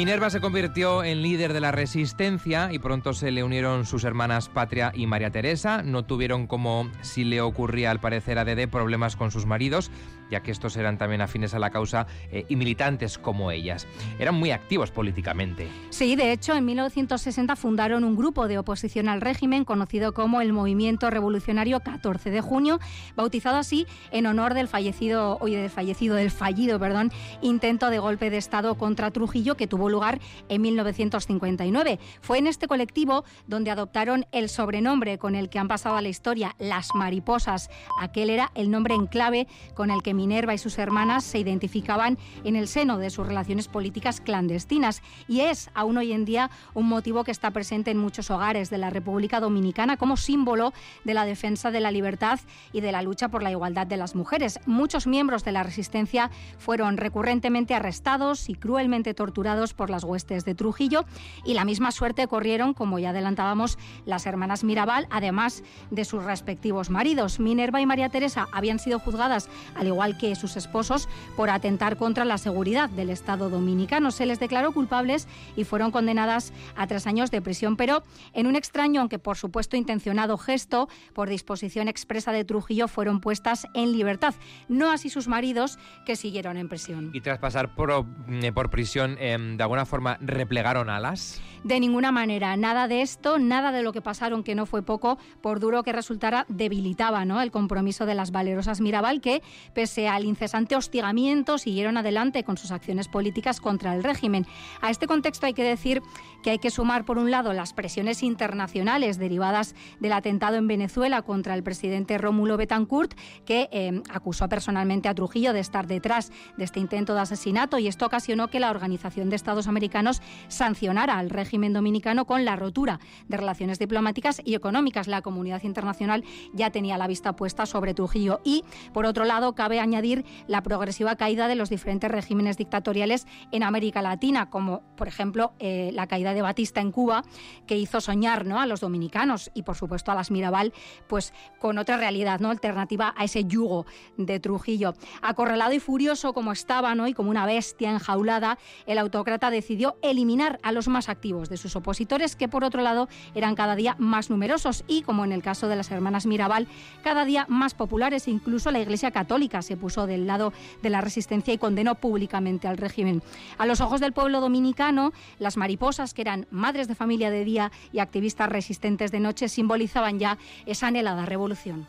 Minerva 0.00 0.30
se 0.30 0.40
convirtió 0.40 1.04
en 1.04 1.20
líder 1.20 1.52
de 1.52 1.60
la 1.60 1.72
resistencia 1.72 2.72
y 2.72 2.78
pronto 2.78 3.12
se 3.12 3.30
le 3.30 3.44
unieron 3.44 3.84
sus 3.84 4.04
hermanas 4.04 4.48
Patria 4.48 4.92
y 4.94 5.06
María 5.06 5.30
Teresa. 5.30 5.82
No 5.82 6.06
tuvieron, 6.06 6.46
como 6.46 6.90
si 7.02 7.22
le 7.22 7.42
ocurría 7.42 7.90
al 7.90 8.00
parecer 8.00 8.38
a 8.38 8.46
Dede, 8.46 8.66
problemas 8.66 9.14
con 9.14 9.30
sus 9.30 9.44
maridos, 9.44 9.90
ya 10.30 10.40
que 10.40 10.52
estos 10.52 10.78
eran 10.78 10.96
también 10.96 11.20
afines 11.20 11.52
a 11.52 11.58
la 11.58 11.68
causa 11.68 12.06
eh, 12.32 12.46
y 12.48 12.56
militantes 12.56 13.18
como 13.18 13.50
ellas. 13.50 13.86
Eran 14.18 14.36
muy 14.36 14.52
activos 14.52 14.90
políticamente. 14.90 15.68
Sí, 15.90 16.16
de 16.16 16.32
hecho, 16.32 16.54
en 16.56 16.64
1960 16.64 17.54
fundaron 17.56 18.02
un 18.02 18.16
grupo 18.16 18.48
de 18.48 18.56
oposición 18.56 19.06
al 19.06 19.20
régimen 19.20 19.66
conocido 19.66 20.14
como 20.14 20.40
el 20.40 20.54
Movimiento 20.54 21.10
Revolucionario 21.10 21.80
14 21.80 22.30
de 22.30 22.40
Junio, 22.40 22.80
bautizado 23.16 23.58
así 23.58 23.86
en 24.12 24.24
honor 24.24 24.54
del 24.54 24.68
fallecido, 24.68 25.36
oye, 25.42 25.58
del 25.58 25.68
fallecido, 25.70 26.14
del 26.14 26.30
fallido, 26.30 26.78
perdón, 26.78 27.12
intento 27.42 27.90
de 27.90 27.98
golpe 27.98 28.30
de 28.30 28.38
Estado 28.38 28.76
contra 28.76 29.10
Trujillo 29.10 29.58
que 29.58 29.66
tuvo 29.66 29.89
lugar 29.90 30.20
en 30.48 30.62
1959. 30.62 31.98
Fue 32.20 32.38
en 32.38 32.46
este 32.46 32.66
colectivo 32.66 33.24
donde 33.46 33.70
adoptaron 33.70 34.26
el 34.32 34.48
sobrenombre 34.48 35.18
con 35.18 35.34
el 35.34 35.48
que 35.48 35.58
han 35.58 35.68
pasado 35.68 35.96
a 35.96 36.02
la 36.02 36.08
historia, 36.08 36.54
las 36.58 36.88
mariposas. 36.94 37.70
Aquel 38.00 38.30
era 38.30 38.50
el 38.54 38.70
nombre 38.70 38.94
en 38.94 39.06
clave 39.06 39.46
con 39.74 39.90
el 39.90 40.02
que 40.02 40.14
Minerva 40.14 40.54
y 40.54 40.58
sus 40.58 40.78
hermanas 40.78 41.24
se 41.24 41.38
identificaban 41.38 42.18
en 42.44 42.56
el 42.56 42.68
seno 42.68 42.98
de 42.98 43.10
sus 43.10 43.26
relaciones 43.26 43.68
políticas 43.68 44.20
clandestinas 44.20 45.02
y 45.28 45.40
es 45.40 45.70
aún 45.74 45.98
hoy 45.98 46.12
en 46.12 46.24
día 46.24 46.50
un 46.74 46.88
motivo 46.88 47.24
que 47.24 47.30
está 47.30 47.50
presente 47.50 47.90
en 47.90 47.98
muchos 47.98 48.30
hogares 48.30 48.70
de 48.70 48.78
la 48.78 48.90
República 48.90 49.40
Dominicana 49.40 49.96
como 49.96 50.16
símbolo 50.16 50.72
de 51.04 51.14
la 51.14 51.24
defensa 51.24 51.70
de 51.70 51.80
la 51.80 51.90
libertad 51.90 52.40
y 52.72 52.80
de 52.80 52.92
la 52.92 53.02
lucha 53.02 53.28
por 53.28 53.42
la 53.42 53.50
igualdad 53.50 53.86
de 53.86 53.96
las 53.96 54.14
mujeres. 54.14 54.60
Muchos 54.66 55.06
miembros 55.06 55.44
de 55.44 55.52
la 55.52 55.62
resistencia 55.62 56.30
fueron 56.58 56.96
recurrentemente 56.96 57.74
arrestados 57.74 58.48
y 58.48 58.54
cruelmente 58.54 59.14
torturados 59.14 59.74
por 59.80 59.88
las 59.88 60.04
huestes 60.04 60.44
de 60.44 60.54
Trujillo 60.54 61.06
y 61.42 61.54
la 61.54 61.64
misma 61.64 61.90
suerte 61.90 62.26
corrieron, 62.26 62.74
como 62.74 62.98
ya 62.98 63.10
adelantábamos, 63.10 63.78
las 64.04 64.26
hermanas 64.26 64.62
Mirabal, 64.62 65.06
además 65.08 65.64
de 65.90 66.04
sus 66.04 66.22
respectivos 66.22 66.90
maridos. 66.90 67.40
Minerva 67.40 67.80
y 67.80 67.86
María 67.86 68.10
Teresa 68.10 68.46
habían 68.52 68.78
sido 68.78 68.98
juzgadas, 68.98 69.48
al 69.74 69.86
igual 69.86 70.18
que 70.18 70.34
sus 70.34 70.58
esposos, 70.58 71.08
por 71.34 71.48
atentar 71.48 71.96
contra 71.96 72.26
la 72.26 72.36
seguridad 72.36 72.90
del 72.90 73.08
Estado 73.08 73.48
dominicano. 73.48 74.10
Se 74.10 74.26
les 74.26 74.38
declaró 74.38 74.72
culpables 74.72 75.26
y 75.56 75.64
fueron 75.64 75.92
condenadas 75.92 76.52
a 76.76 76.86
tres 76.86 77.06
años 77.06 77.30
de 77.30 77.40
prisión, 77.40 77.78
pero 77.78 78.02
en 78.34 78.46
un 78.46 78.56
extraño, 78.56 79.00
aunque 79.00 79.18
por 79.18 79.38
supuesto 79.38 79.78
intencionado 79.78 80.36
gesto, 80.36 80.90
por 81.14 81.30
disposición 81.30 81.88
expresa 81.88 82.32
de 82.32 82.44
Trujillo, 82.44 82.86
fueron 82.86 83.22
puestas 83.22 83.66
en 83.72 83.92
libertad. 83.92 84.34
No 84.68 84.90
así 84.90 85.08
sus 85.08 85.26
maridos, 85.26 85.78
que 86.04 86.16
siguieron 86.16 86.58
en 86.58 86.68
prisión. 86.68 87.12
Y 87.14 87.22
tras 87.22 87.38
pasar 87.38 87.74
por, 87.74 87.90
eh, 88.28 88.52
prisión, 88.70 89.16
em, 89.18 89.56
¿de 89.60 89.64
alguna 89.64 89.84
forma 89.84 90.16
replegaron 90.22 90.88
alas? 90.88 91.38
De 91.64 91.78
ninguna 91.78 92.10
manera. 92.12 92.56
Nada 92.56 92.88
de 92.88 93.02
esto, 93.02 93.38
nada 93.38 93.72
de 93.72 93.82
lo 93.82 93.92
que 93.92 94.00
pasaron, 94.00 94.42
que 94.42 94.54
no 94.54 94.64
fue 94.64 94.82
poco, 94.82 95.18
por 95.42 95.60
duro 95.60 95.82
que 95.82 95.92
resultara, 95.92 96.46
debilitaba 96.48 97.26
¿no? 97.26 97.42
el 97.42 97.50
compromiso 97.50 98.06
de 98.06 98.14
las 98.14 98.30
valerosas 98.30 98.80
Mirabal, 98.80 99.20
que, 99.20 99.42
pese 99.74 100.08
al 100.08 100.24
incesante 100.24 100.76
hostigamiento, 100.76 101.58
siguieron 101.58 101.98
adelante 101.98 102.42
con 102.42 102.56
sus 102.56 102.70
acciones 102.70 103.08
políticas 103.08 103.60
contra 103.60 103.94
el 103.94 104.02
régimen. 104.02 104.46
A 104.80 104.88
este 104.88 105.06
contexto 105.06 105.44
hay 105.44 105.52
que 105.52 105.62
decir 105.62 106.00
que 106.42 106.48
hay 106.48 106.58
que 106.58 106.70
sumar, 106.70 107.04
por 107.04 107.18
un 107.18 107.30
lado, 107.30 107.52
las 107.52 107.74
presiones 107.74 108.22
internacionales 108.22 109.18
derivadas 109.18 109.74
del 110.00 110.14
atentado 110.14 110.56
en 110.56 110.66
Venezuela 110.66 111.20
contra 111.20 111.54
el 111.54 111.62
presidente 111.62 112.16
Rómulo 112.16 112.56
Betancourt, 112.56 113.12
que 113.44 113.68
eh, 113.70 114.02
acusó 114.08 114.48
personalmente 114.48 115.10
a 115.10 115.14
Trujillo 115.14 115.52
de 115.52 115.60
estar 115.60 115.86
detrás 115.86 116.32
de 116.56 116.64
este 116.64 116.80
intento 116.80 117.14
de 117.14 117.20
asesinato 117.20 117.78
y 117.78 117.88
esto 117.88 118.06
ocasionó 118.06 118.48
que 118.48 118.60
la 118.60 118.70
Organización 118.70 119.28
de 119.28 119.36
Estados 119.50 119.66
Americanos 119.66 120.22
sancionara 120.46 121.18
al 121.18 121.28
régimen 121.28 121.72
dominicano 121.72 122.24
con 122.24 122.44
la 122.44 122.54
rotura 122.54 123.00
de 123.26 123.36
relaciones 123.36 123.80
diplomáticas 123.80 124.40
y 124.44 124.54
económicas. 124.54 125.08
La 125.08 125.22
comunidad 125.22 125.64
internacional 125.64 126.22
ya 126.52 126.70
tenía 126.70 126.96
la 126.96 127.08
vista 127.08 127.34
puesta 127.34 127.66
sobre 127.66 127.92
Trujillo 127.92 128.40
y, 128.44 128.62
por 128.92 129.06
otro 129.06 129.24
lado, 129.24 129.56
cabe 129.56 129.80
añadir 129.80 130.24
la 130.46 130.62
progresiva 130.62 131.16
caída 131.16 131.48
de 131.48 131.56
los 131.56 131.68
diferentes 131.68 132.08
regímenes 132.08 132.58
dictatoriales 132.58 133.26
en 133.50 133.64
América 133.64 134.02
Latina, 134.02 134.50
como, 134.50 134.82
por 134.96 135.08
ejemplo, 135.08 135.52
eh, 135.58 135.90
la 135.94 136.06
caída 136.06 136.32
de 136.32 136.42
Batista 136.42 136.80
en 136.80 136.92
Cuba, 136.92 137.24
que 137.66 137.76
hizo 137.76 138.00
soñar 138.00 138.46
¿no? 138.46 138.60
a 138.60 138.66
los 138.66 138.78
dominicanos 138.78 139.50
y, 139.52 139.64
por 139.64 139.74
supuesto, 139.74 140.12
a 140.12 140.14
las 140.14 140.30
Mirabal, 140.30 140.72
pues 141.08 141.34
con 141.58 141.76
otra 141.76 141.96
realidad 141.96 142.38
no 142.38 142.50
alternativa 142.50 143.14
a 143.16 143.24
ese 143.24 143.46
yugo 143.46 143.84
de 144.16 144.38
Trujillo. 144.38 144.94
Acorralado 145.22 145.72
y 145.72 145.80
furioso 145.80 146.32
como 146.34 146.52
estaba 146.52 146.94
¿no? 146.94 147.08
y 147.08 147.14
como 147.14 147.30
una 147.30 147.46
bestia 147.46 147.90
enjaulada, 147.90 148.56
el 148.86 148.98
autócrata 148.98 149.39
decidió 149.48 149.96
eliminar 150.02 150.60
a 150.62 150.72
los 150.72 150.88
más 150.88 151.08
activos 151.08 151.48
de 151.48 151.56
sus 151.56 151.76
opositores, 151.76 152.36
que 152.36 152.48
por 152.48 152.64
otro 152.64 152.82
lado 152.82 153.08
eran 153.34 153.54
cada 153.54 153.76
día 153.76 153.96
más 153.98 154.28
numerosos 154.28 154.84
y, 154.86 155.00
como 155.00 155.24
en 155.24 155.32
el 155.32 155.42
caso 155.42 155.68
de 155.68 155.76
las 155.76 155.90
hermanas 155.90 156.26
Mirabal, 156.26 156.68
cada 157.02 157.24
día 157.24 157.46
más 157.48 157.72
populares. 157.72 158.28
Incluso 158.28 158.70
la 158.70 158.80
Iglesia 158.80 159.12
Católica 159.12 159.62
se 159.62 159.78
puso 159.78 160.06
del 160.06 160.26
lado 160.26 160.52
de 160.82 160.90
la 160.90 161.00
resistencia 161.00 161.54
y 161.54 161.58
condenó 161.58 161.94
públicamente 161.94 162.68
al 162.68 162.76
régimen. 162.76 163.22
A 163.56 163.64
los 163.64 163.80
ojos 163.80 164.00
del 164.00 164.12
pueblo 164.12 164.40
dominicano, 164.40 165.12
las 165.38 165.56
mariposas 165.56 166.12
que 166.12 166.22
eran 166.22 166.46
madres 166.50 166.88
de 166.88 166.94
familia 166.94 167.30
de 167.30 167.44
día 167.44 167.72
y 167.92 168.00
activistas 168.00 168.48
resistentes 168.48 169.12
de 169.12 169.20
noche, 169.20 169.48
simbolizaban 169.48 170.18
ya 170.18 170.36
esa 170.66 170.88
anhelada 170.88 171.24
revolución. 171.24 171.86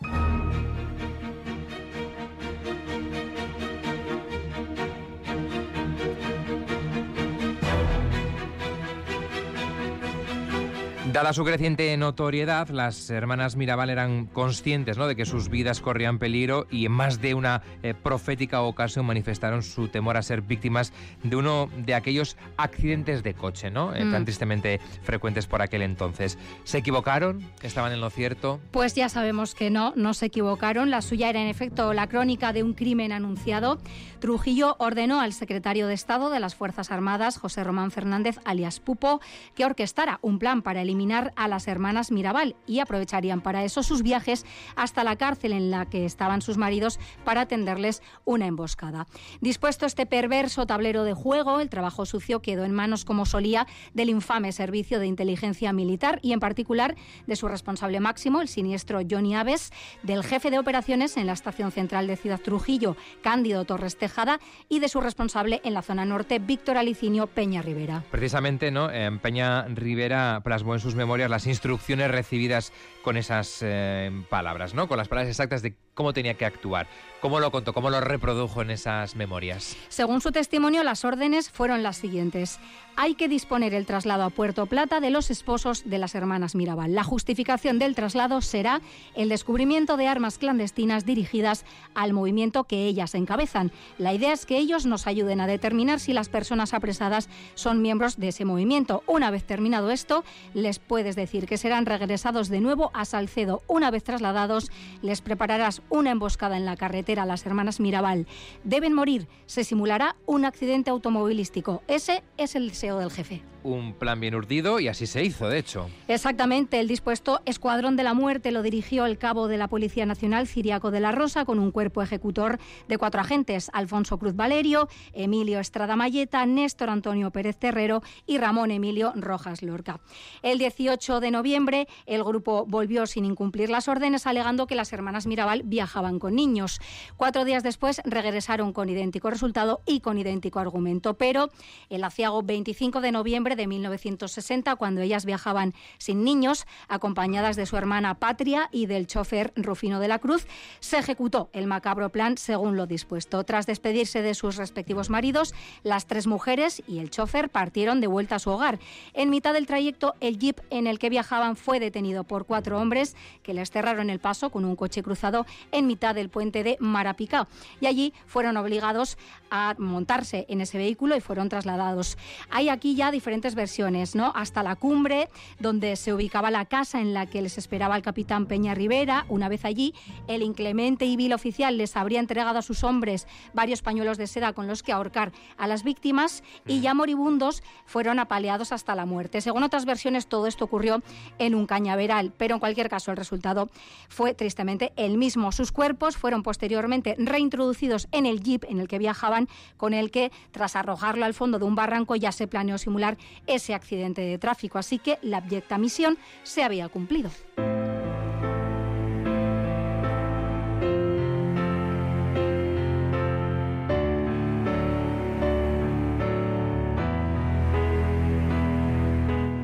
Dada 11.12 11.34
su 11.34 11.44
creciente 11.44 11.98
notoriedad, 11.98 12.70
las 12.70 13.10
hermanas 13.10 13.58
Mirabal 13.58 13.90
eran 13.90 14.28
conscientes 14.28 14.98
¿no? 14.98 15.08
de 15.08 15.18
que 15.18 15.26
sus 15.26 15.50
vidas 15.50 15.82
corrían 15.82 16.20
peligro 16.20 16.68
y 16.72 16.86
en 16.86 16.94
más 16.94 17.20
de 17.20 17.34
una 17.34 17.64
eh, 17.84 17.94
profética 17.94 18.62
ocasión 18.62 19.06
manifestaron 19.06 19.62
su 19.62 19.90
temor 19.90 20.16
a 20.16 20.22
ser 20.22 20.42
víctimas 20.42 20.94
de 21.22 21.36
uno 21.36 21.70
de 21.76 21.96
aquellos 21.96 22.38
accidentes 22.56 23.24
de 23.24 23.34
coche, 23.34 23.70
¿no? 23.70 23.94
Eh, 23.94 24.10
tan 24.10 24.22
mm. 24.22 24.26
tristemente 24.26 24.80
frecuentes 25.04 25.48
por 25.48 25.62
aquel 25.62 25.82
entonces. 25.82 26.38
¿Se 26.64 26.78
equivocaron? 26.78 27.46
¿Estaban 27.62 27.92
en 27.92 28.00
lo 28.00 28.10
cierto? 28.10 28.62
Pues 28.72 28.96
ya 28.96 29.10
sabemos 29.10 29.54
que 29.54 29.70
no, 29.70 29.92
no 29.98 30.14
se 30.14 30.28
equivocaron. 30.28 30.92
La 30.92 31.02
suya 31.02 31.30
era 31.30 31.42
en 31.42 31.50
efecto 31.50 31.92
la 31.92 32.08
crónica 32.08 32.54
de 32.54 32.64
un 32.64 32.74
crimen 32.74 33.12
anunciado. 33.12 33.80
Trujillo 34.20 34.78
ordenó 34.80 35.20
al 35.20 35.34
secretario 35.34 35.88
de 35.88 35.94
Estado 35.94 36.30
de 36.30 36.40
las 36.40 36.56
Fuerzas 36.56 36.90
Armadas, 36.90 37.38
José 37.38 37.66
Román 37.66 37.92
Fernández, 37.92 38.40
alias 38.46 38.80
Pupo, 38.80 39.20
que 39.56 39.66
orquestara 39.66 40.20
un 40.22 40.40
plan 40.40 40.62
para 40.62 40.82
eliminar 40.82 41.01
a 41.36 41.48
las 41.48 41.68
hermanas 41.68 42.12
Mirabal 42.12 42.56
y 42.68 42.80
aprovecharían 42.80 43.42
para 43.42 43.64
eso 43.64 43.82
sus 43.82 44.04
viajes 44.04 44.46
hasta 44.76 45.04
la 45.04 45.16
cárcel 45.16 45.52
en 45.52 45.72
la 45.72 45.88
que 45.88 46.06
estaban 46.06 46.42
sus 46.42 46.58
maridos 46.58 47.00
para 47.26 47.48
tenderles 47.48 48.04
una 48.24 48.46
emboscada. 48.46 49.08
Dispuesto 49.42 49.86
este 49.86 50.06
perverso 50.06 50.68
tablero 50.68 51.04
de 51.04 51.14
juego, 51.14 51.60
el 51.60 51.70
trabajo 51.70 52.06
sucio 52.06 52.42
quedó 52.42 52.66
en 52.66 52.72
manos, 52.72 53.04
como 53.04 53.26
solía, 53.26 53.66
del 53.94 54.10
infame 54.10 54.52
servicio 54.52 55.00
de 55.00 55.08
inteligencia 55.08 55.74
militar 55.74 56.20
y 56.22 56.34
en 56.34 56.40
particular 56.40 56.96
de 57.26 57.36
su 57.36 57.48
responsable 57.48 58.00
máximo, 58.00 58.42
el 58.42 58.48
siniestro 58.48 59.00
Johnny 59.10 59.36
Aves, 59.36 59.72
del 60.04 60.24
jefe 60.24 60.52
de 60.52 60.60
operaciones 60.60 61.18
en 61.18 61.26
la 61.26 61.34
estación 61.34 61.72
central 61.72 62.06
de 62.06 62.16
Ciudad 62.16 62.40
Trujillo, 62.40 62.96
Cándido 63.24 63.66
Torres 63.66 63.98
Tejada, 63.98 64.40
y 64.70 64.80
de 64.80 64.88
su 64.88 65.02
responsable 65.02 65.62
en 65.64 65.74
la 65.74 65.82
zona 65.82 66.06
norte, 66.06 66.40
Víctor 66.40 66.78
Alicinio 66.78 67.28
Peña 67.28 67.62
Rivera. 67.62 68.04
Precisamente, 68.12 68.70
¿no? 68.72 68.90
Peña 69.22 69.64
Rivera 69.64 70.42
plasmó 70.44 70.74
en 70.74 70.80
sus 70.80 70.91
memorias 70.96 71.30
las 71.30 71.48
instrucciones 71.48 72.12
recibidas 72.12 72.72
con 73.02 73.18
esas 73.18 73.60
eh, 73.62 74.12
palabras, 74.30 74.74
¿no? 74.74 74.88
Con 74.88 74.98
las 74.98 75.08
palabras 75.08 75.30
exactas 75.30 75.62
de 75.62 75.76
cómo 75.94 76.14
tenía 76.14 76.36
que 76.36 76.46
actuar. 76.46 76.88
¿Cómo 77.22 77.40
lo 77.40 77.52
contó? 77.52 77.74
¿Cómo 77.74 77.92
lo 77.92 78.02
reprodujo 78.02 78.64
en 78.64 78.72
esas 78.72 79.16
memorias? 79.16 79.78
Según 79.90 80.22
su 80.22 80.32
testimonio, 80.32 80.84
las 80.84 81.06
órdenes 81.06 81.52
fueron 81.52 81.84
las 81.84 81.98
siguientes. 81.98 82.60
Hay 82.96 83.14
que 83.14 83.28
disponer 83.28 83.74
el 83.74 83.86
traslado 83.86 84.24
a 84.24 84.32
Puerto 84.32 84.66
Plata 84.66 85.00
de 85.00 85.12
los 85.12 85.30
esposos 85.30 85.84
de 85.86 86.00
las 86.00 86.16
hermanas 86.16 86.56
Mirabal. 86.56 86.96
La 86.96 87.04
justificación 87.04 87.78
del 87.78 87.94
traslado 87.96 88.42
será 88.42 88.82
el 89.16 89.30
descubrimiento 89.30 89.98
de 89.98 90.08
armas 90.08 90.40
clandestinas 90.40 91.06
dirigidas 91.06 91.64
al 91.94 92.14
movimiento 92.14 92.64
que 92.64 92.88
ellas 92.88 93.14
encabezan. 93.14 93.72
La 94.00 94.14
idea 94.14 94.34
es 94.34 94.46
que 94.46 94.58
ellos 94.58 94.86
nos 94.86 95.06
ayuden 95.06 95.42
a 95.42 95.48
determinar 95.48 96.00
si 96.00 96.14
las 96.14 96.30
personas 96.30 96.74
apresadas 96.74 97.30
son 97.54 97.82
miembros 97.82 98.18
de 98.18 98.30
ese 98.30 98.46
movimiento. 98.46 99.04
Una 99.06 99.30
vez 99.30 99.44
terminado 99.44 99.92
esto, 99.92 100.24
les 100.54 100.80
puedes 100.80 101.16
decir 101.16 101.46
que 101.46 101.58
serán 101.58 101.86
regresados 101.86 102.50
de 102.50 102.62
nuevo 102.62 102.91
a 102.94 103.06
Salcedo. 103.06 103.62
Una 103.68 103.92
vez 103.92 104.04
trasladados, 104.04 104.72
les 105.02 105.22
prepararás 105.22 105.82
una 105.90 106.12
emboscada 106.12 106.58
en 106.58 106.66
la 106.66 106.78
carretera 106.78 107.24
a 107.24 107.26
las 107.26 107.46
hermanas 107.46 107.80
Mirabal. 107.80 108.28
Deben 108.64 108.94
morir, 108.94 109.28
se 109.46 109.64
simulará 109.64 110.16
un 110.26 110.46
accidente 110.46 110.90
automovilístico. 110.90 111.84
Ese 111.88 112.24
es 112.38 112.56
el 112.56 112.70
deseo 112.70 113.00
del 113.00 113.12
jefe 113.12 113.44
un 113.64 113.94
plan 113.94 114.20
bien 114.20 114.36
urdido 114.36 114.80
y 114.80 114.88
así 114.88 115.08
se 115.08 115.24
hizo, 115.24 115.48
de 115.48 115.60
hecho. 115.60 115.90
Exactamente, 116.08 116.80
el 116.80 116.88
dispuesto 116.88 117.42
Escuadrón 117.46 117.96
de 117.96 118.04
la 118.04 118.14
Muerte 118.14 118.52
lo 118.52 118.62
dirigió 118.62 119.06
el 119.06 119.18
cabo 119.18 119.48
de 119.48 119.58
la 119.58 119.68
Policía 119.68 120.06
Nacional, 120.06 120.48
Ciriaco 120.48 120.92
de 120.92 121.00
la 121.00 121.12
Rosa, 121.12 121.46
con 121.46 121.60
un 121.60 121.72
cuerpo 121.72 122.02
ejecutor 122.02 122.60
de 122.88 122.98
cuatro 122.98 123.22
agentes, 123.22 123.70
Alfonso 123.74 124.18
Cruz 124.18 124.36
Valerio, 124.36 124.88
Emilio 125.14 125.60
Estrada 125.60 125.96
Mayeta, 125.96 126.46
Néstor 126.46 126.90
Antonio 126.90 127.32
Pérez 127.32 127.58
Terrero 127.58 128.02
y 128.26 128.38
Ramón 128.38 128.72
Emilio 128.72 129.14
Rojas 129.16 129.62
Lorca. 129.62 130.00
El 130.42 130.58
18 130.58 131.20
de 131.20 131.32
noviembre, 131.32 131.88
el 132.06 132.24
grupo 132.24 132.66
volvió 132.82 133.06
sin 133.06 133.26
incumplir 133.26 133.70
las 133.70 133.88
órdenes, 133.88 134.26
alegando 134.26 134.66
que 134.66 134.74
las 134.74 134.92
hermanas 134.92 135.28
Mirabal 135.28 135.62
viajaban 135.64 136.18
con 136.18 136.34
niños. 136.34 136.82
Cuatro 137.16 137.46
días 137.46 137.62
después 137.62 138.02
regresaron 138.06 138.74
con 138.74 138.90
idéntico 138.90 139.30
resultado 139.30 139.82
y 139.86 140.00
con 140.00 140.18
idéntico 140.18 140.58
argumento, 140.58 141.14
pero 141.14 141.52
el 141.92 142.04
aciago 142.04 142.42
25 142.42 143.00
de 143.02 143.12
noviembre 143.12 143.56
de 143.56 143.68
1960, 143.68 144.76
cuando 144.78 145.02
ellas 145.02 145.26
viajaban 145.26 145.76
sin 146.00 146.24
niños, 146.24 146.66
acompañadas 146.88 147.56
de 147.56 147.68
su 147.68 147.78
hermana 147.78 148.16
Patria 148.16 148.68
y 148.72 148.88
del 148.88 149.06
chofer 149.06 149.54
Rufino 149.56 150.00
de 150.00 150.08
la 150.08 150.18
Cruz, 150.18 150.48
se 150.80 150.98
ejecutó 150.98 151.52
el 151.54 151.68
macabro 151.68 152.10
plan 152.10 152.36
según 152.40 152.78
lo 152.78 152.88
dispuesto. 152.88 153.44
Tras 153.44 153.68
despedirse 153.68 154.24
de 154.24 154.34
sus 154.34 154.56
respectivos 154.56 155.12
maridos, 155.12 155.54
las 155.84 156.08
tres 156.08 156.26
mujeres 156.26 156.82
y 156.88 156.98
el 156.98 157.12
chofer 157.12 157.50
partieron 157.50 158.02
de 158.02 158.08
vuelta 158.08 158.38
a 158.38 158.40
su 158.40 158.50
hogar. 158.50 158.80
En 159.14 159.30
mitad 159.30 159.54
del 159.54 159.68
trayecto, 159.68 160.16
el 160.20 160.40
jeep 160.40 160.60
en 160.72 160.88
el 160.88 160.98
que 160.98 161.12
viajaban 161.12 161.56
fue 161.56 161.80
detenido 161.80 162.24
por 162.24 162.48
cuatro 162.48 162.71
hombres 162.78 163.16
que 163.44 163.54
les 163.54 163.72
cerraron 163.72 164.10
el 164.10 164.20
paso 164.20 164.50
con 164.50 164.66
un 164.66 164.76
coche 164.76 165.04
cruzado 165.04 165.46
en 165.72 165.88
mitad 165.88 166.16
del 166.16 166.30
puente 166.30 166.64
de 166.64 166.78
Marapicao. 166.80 167.48
Y 167.80 167.86
allí 167.86 168.14
fueron 168.26 168.58
obligados 168.58 169.18
a 169.50 169.76
montarse 169.78 170.46
en 170.50 170.62
ese 170.62 170.78
vehículo 170.78 171.16
y 171.16 171.22
fueron 171.22 171.50
trasladados. 171.50 172.18
Hay 172.50 172.70
aquí 172.70 172.96
ya 172.96 173.12
diferentes 173.12 173.56
versiones, 173.56 174.16
¿no? 174.16 174.32
Hasta 174.36 174.64
la 174.64 174.76
cumbre, 174.76 175.30
donde 175.60 175.96
se 175.96 176.14
ubicaba 176.14 176.52
la 176.52 176.66
casa 176.66 177.02
en 177.02 177.14
la 177.14 177.26
que 177.26 177.42
les 177.42 177.58
esperaba 177.58 177.96
el 177.96 178.02
capitán 178.02 178.46
Peña 178.46 178.74
Rivera. 178.74 179.26
Una 179.28 179.50
vez 179.50 179.66
allí, 179.66 179.94
el 180.28 180.42
inclemente 180.42 181.06
y 181.06 181.18
vil 181.18 181.34
oficial 181.34 181.78
les 181.78 181.98
habría 181.98 182.20
entregado 182.20 182.60
a 182.60 182.62
sus 182.62 182.84
hombres 182.84 183.28
varios 183.54 183.82
pañuelos 183.82 184.18
de 184.18 184.28
seda 184.28 184.54
con 184.54 184.68
los 184.68 184.84
que 184.84 184.94
ahorcar 184.94 185.34
a 185.58 185.68
las 185.68 185.84
víctimas 185.84 186.44
y 186.66 186.80
ya 186.80 186.94
moribundos 186.94 187.64
fueron 187.86 188.20
apaleados 188.20 188.72
hasta 188.72 188.96
la 188.96 189.06
muerte. 189.06 189.42
Según 189.42 189.64
otras 189.64 189.86
versiones, 189.86 190.28
todo 190.28 190.48
esto 190.48 190.66
ocurrió 190.66 191.04
en 191.40 191.56
un 191.56 191.66
cañaveral, 191.66 192.32
pero 192.38 192.60
cualquier 192.62 192.88
caso 192.88 193.12
el 193.12 193.18
resultado 193.18 193.70
fue 194.08 194.34
tristemente 194.34 194.94
el 194.96 195.18
mismo. 195.18 195.52
Sus 195.52 195.74
cuerpos 195.74 196.16
fueron 196.16 196.44
posteriormente 196.44 197.16
reintroducidos 197.18 198.08
en 198.12 198.26
el 198.26 198.42
jeep 198.42 198.64
en 198.70 198.80
el 198.80 198.88
que 198.88 199.00
viajaban, 199.00 199.50
con 199.78 199.94
el 199.94 200.12
que, 200.12 200.32
tras 200.52 200.76
arrojarlo 200.76 201.26
al 201.26 201.34
fondo 201.34 201.60
de 201.60 201.66
un 201.66 201.76
barranco, 201.76 202.16
ya 202.16 202.32
se 202.32 202.48
planeó 202.48 202.78
simular 202.78 203.18
ese 203.48 203.74
accidente 203.74 204.22
de 204.22 204.38
tráfico. 204.38 204.78
Así 204.78 205.00
que 205.00 205.18
la 205.24 205.38
abyecta 205.38 205.78
misión 205.78 206.18
se 206.44 206.64
había 206.64 206.88
cumplido. 206.88 207.32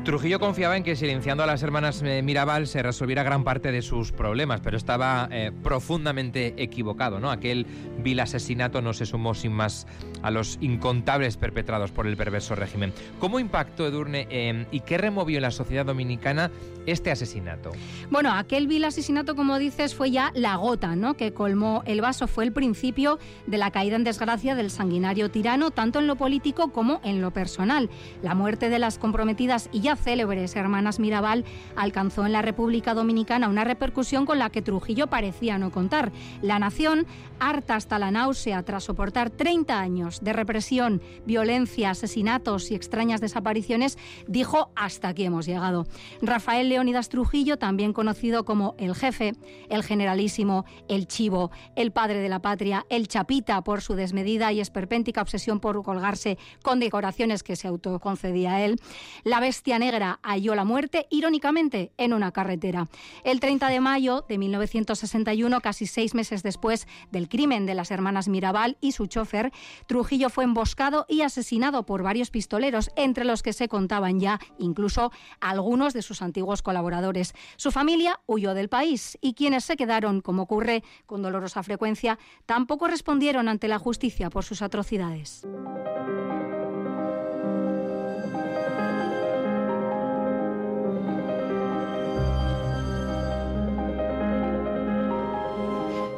Trujillo 0.07 0.39
confiaba 0.39 0.77
en 0.77 0.83
que 0.83 0.95
silenciando 0.95 1.43
a 1.43 1.45
las 1.45 1.63
hermanas 1.63 2.01
eh, 2.01 2.21
Mirabal 2.21 2.67
se 2.67 2.81
resolviera 2.81 3.23
gran 3.23 3.43
parte 3.43 3.73
de 3.73 3.81
sus 3.81 4.13
problemas, 4.13 4.61
pero 4.61 4.77
estaba 4.77 5.27
eh, 5.29 5.51
profundamente 5.63 6.53
equivocado. 6.55 7.19
¿no? 7.19 7.29
Aquel 7.29 7.67
vil 7.97 8.21
asesinato 8.21 8.81
no 8.81 8.93
se 8.93 9.05
sumó 9.05 9.33
sin 9.33 9.51
más 9.51 9.85
a 10.21 10.31
los 10.31 10.59
incontables 10.61 11.35
perpetrados 11.35 11.91
por 11.91 12.07
el 12.07 12.15
perverso 12.15 12.55
régimen. 12.55 12.93
¿Cómo 13.19 13.37
impactó 13.37 13.85
Edurne 13.85 14.29
eh, 14.31 14.65
y 14.71 14.79
qué 14.79 14.97
removió 14.97 15.39
en 15.39 15.41
la 15.41 15.51
sociedad 15.51 15.85
dominicana 15.85 16.51
este 16.85 17.11
asesinato? 17.11 17.71
Bueno, 18.09 18.31
aquel 18.31 18.67
vil 18.67 18.85
asesinato, 18.85 19.35
como 19.35 19.59
dices, 19.59 19.93
fue 19.93 20.09
ya 20.09 20.31
la 20.35 20.55
gota 20.55 20.95
¿no? 20.95 21.15
que 21.15 21.33
colmó 21.33 21.83
el 21.85 21.99
vaso. 21.99 22.27
Fue 22.27 22.45
el 22.45 22.53
principio 22.53 23.19
de 23.45 23.57
la 23.57 23.71
caída 23.71 23.97
en 23.97 24.05
desgracia 24.05 24.55
del 24.55 24.71
sanguinario 24.71 25.29
tirano, 25.29 25.71
tanto 25.71 25.99
en 25.99 26.07
lo 26.07 26.15
político 26.15 26.71
como 26.71 27.01
en 27.03 27.19
lo 27.19 27.31
personal. 27.31 27.89
La 28.23 28.35
muerte 28.35 28.69
de 28.69 28.79
las 28.79 28.97
comprometidas 28.99 29.69
y 29.73 29.81
ya 29.81 29.96
célebres 29.97 30.55
hermanas 30.55 30.99
Mirabal 30.99 31.45
alcanzó 31.75 32.25
en 32.25 32.33
la 32.33 32.41
República 32.41 32.93
Dominicana 32.93 33.49
una 33.49 33.63
repercusión 33.63 34.25
con 34.25 34.39
la 34.39 34.49
que 34.49 34.61
Trujillo 34.61 35.07
parecía 35.07 35.57
no 35.57 35.71
contar. 35.71 36.11
La 36.41 36.59
nación, 36.59 37.05
harta 37.39 37.75
hasta 37.75 37.99
la 37.99 38.11
náusea 38.11 38.63
tras 38.63 38.85
soportar 38.85 39.29
30 39.29 39.79
años 39.79 40.23
de 40.23 40.33
represión, 40.33 41.01
violencia, 41.25 41.91
asesinatos 41.91 42.71
y 42.71 42.75
extrañas 42.75 43.21
desapariciones, 43.21 43.97
dijo 44.27 44.71
hasta 44.75 45.09
aquí 45.09 45.25
hemos 45.25 45.45
llegado. 45.45 45.87
Rafael 46.21 46.69
Leónidas 46.69 47.09
Trujillo, 47.09 47.57
también 47.57 47.93
conocido 47.93 48.45
como 48.45 48.75
el 48.77 48.95
jefe, 48.95 49.33
el 49.69 49.83
generalísimo, 49.83 50.65
el 50.87 51.07
chivo, 51.07 51.51
el 51.75 51.91
padre 51.91 52.19
de 52.19 52.29
la 52.29 52.41
patria, 52.41 52.85
el 52.89 53.07
chapita 53.07 53.61
por 53.63 53.81
su 53.81 53.95
desmedida 53.95 54.51
y 54.51 54.59
esperpéntica 54.59 55.21
obsesión 55.21 55.59
por 55.59 55.81
colgarse 55.83 56.37
con 56.61 56.79
decoraciones 56.79 57.43
que 57.43 57.55
se 57.55 57.67
autoconcedía 57.67 58.63
él, 58.63 58.79
la 59.23 59.39
bestia 59.39 59.79
negra 59.79 59.86
halló 60.23 60.55
la 60.55 60.65
muerte, 60.65 61.07
irónicamente, 61.09 61.91
en 61.97 62.13
una 62.13 62.31
carretera. 62.31 62.87
El 63.23 63.39
30 63.39 63.69
de 63.69 63.79
mayo 63.79 64.25
de 64.27 64.37
1961, 64.37 65.61
casi 65.61 65.85
seis 65.87 66.13
meses 66.13 66.43
después 66.43 66.87
del 67.11 67.29
crimen 67.29 67.65
de 67.65 67.75
las 67.75 67.91
hermanas 67.91 68.27
Mirabal 68.27 68.77
y 68.81 68.91
su 68.91 69.07
chofer, 69.07 69.51
Trujillo 69.87 70.29
fue 70.29 70.43
emboscado 70.43 71.05
y 71.07 71.21
asesinado 71.21 71.85
por 71.85 72.03
varios 72.03 72.29
pistoleros, 72.29 72.91
entre 72.95 73.25
los 73.25 73.43
que 73.43 73.53
se 73.53 73.67
contaban 73.67 74.19
ya 74.19 74.39
incluso 74.57 75.11
algunos 75.39 75.93
de 75.93 76.01
sus 76.01 76.21
antiguos 76.21 76.61
colaboradores. 76.61 77.33
Su 77.55 77.71
familia 77.71 78.19
huyó 78.25 78.53
del 78.53 78.69
país 78.69 79.17
y 79.21 79.33
quienes 79.33 79.65
se 79.65 79.77
quedaron, 79.77 80.21
como 80.21 80.43
ocurre 80.43 80.83
con 81.05 81.21
dolorosa 81.21 81.63
frecuencia, 81.63 82.19
tampoco 82.45 82.87
respondieron 82.87 83.47
ante 83.49 83.67
la 83.67 83.79
justicia 83.79 84.29
por 84.29 84.43
sus 84.43 84.61
atrocidades. 84.61 85.45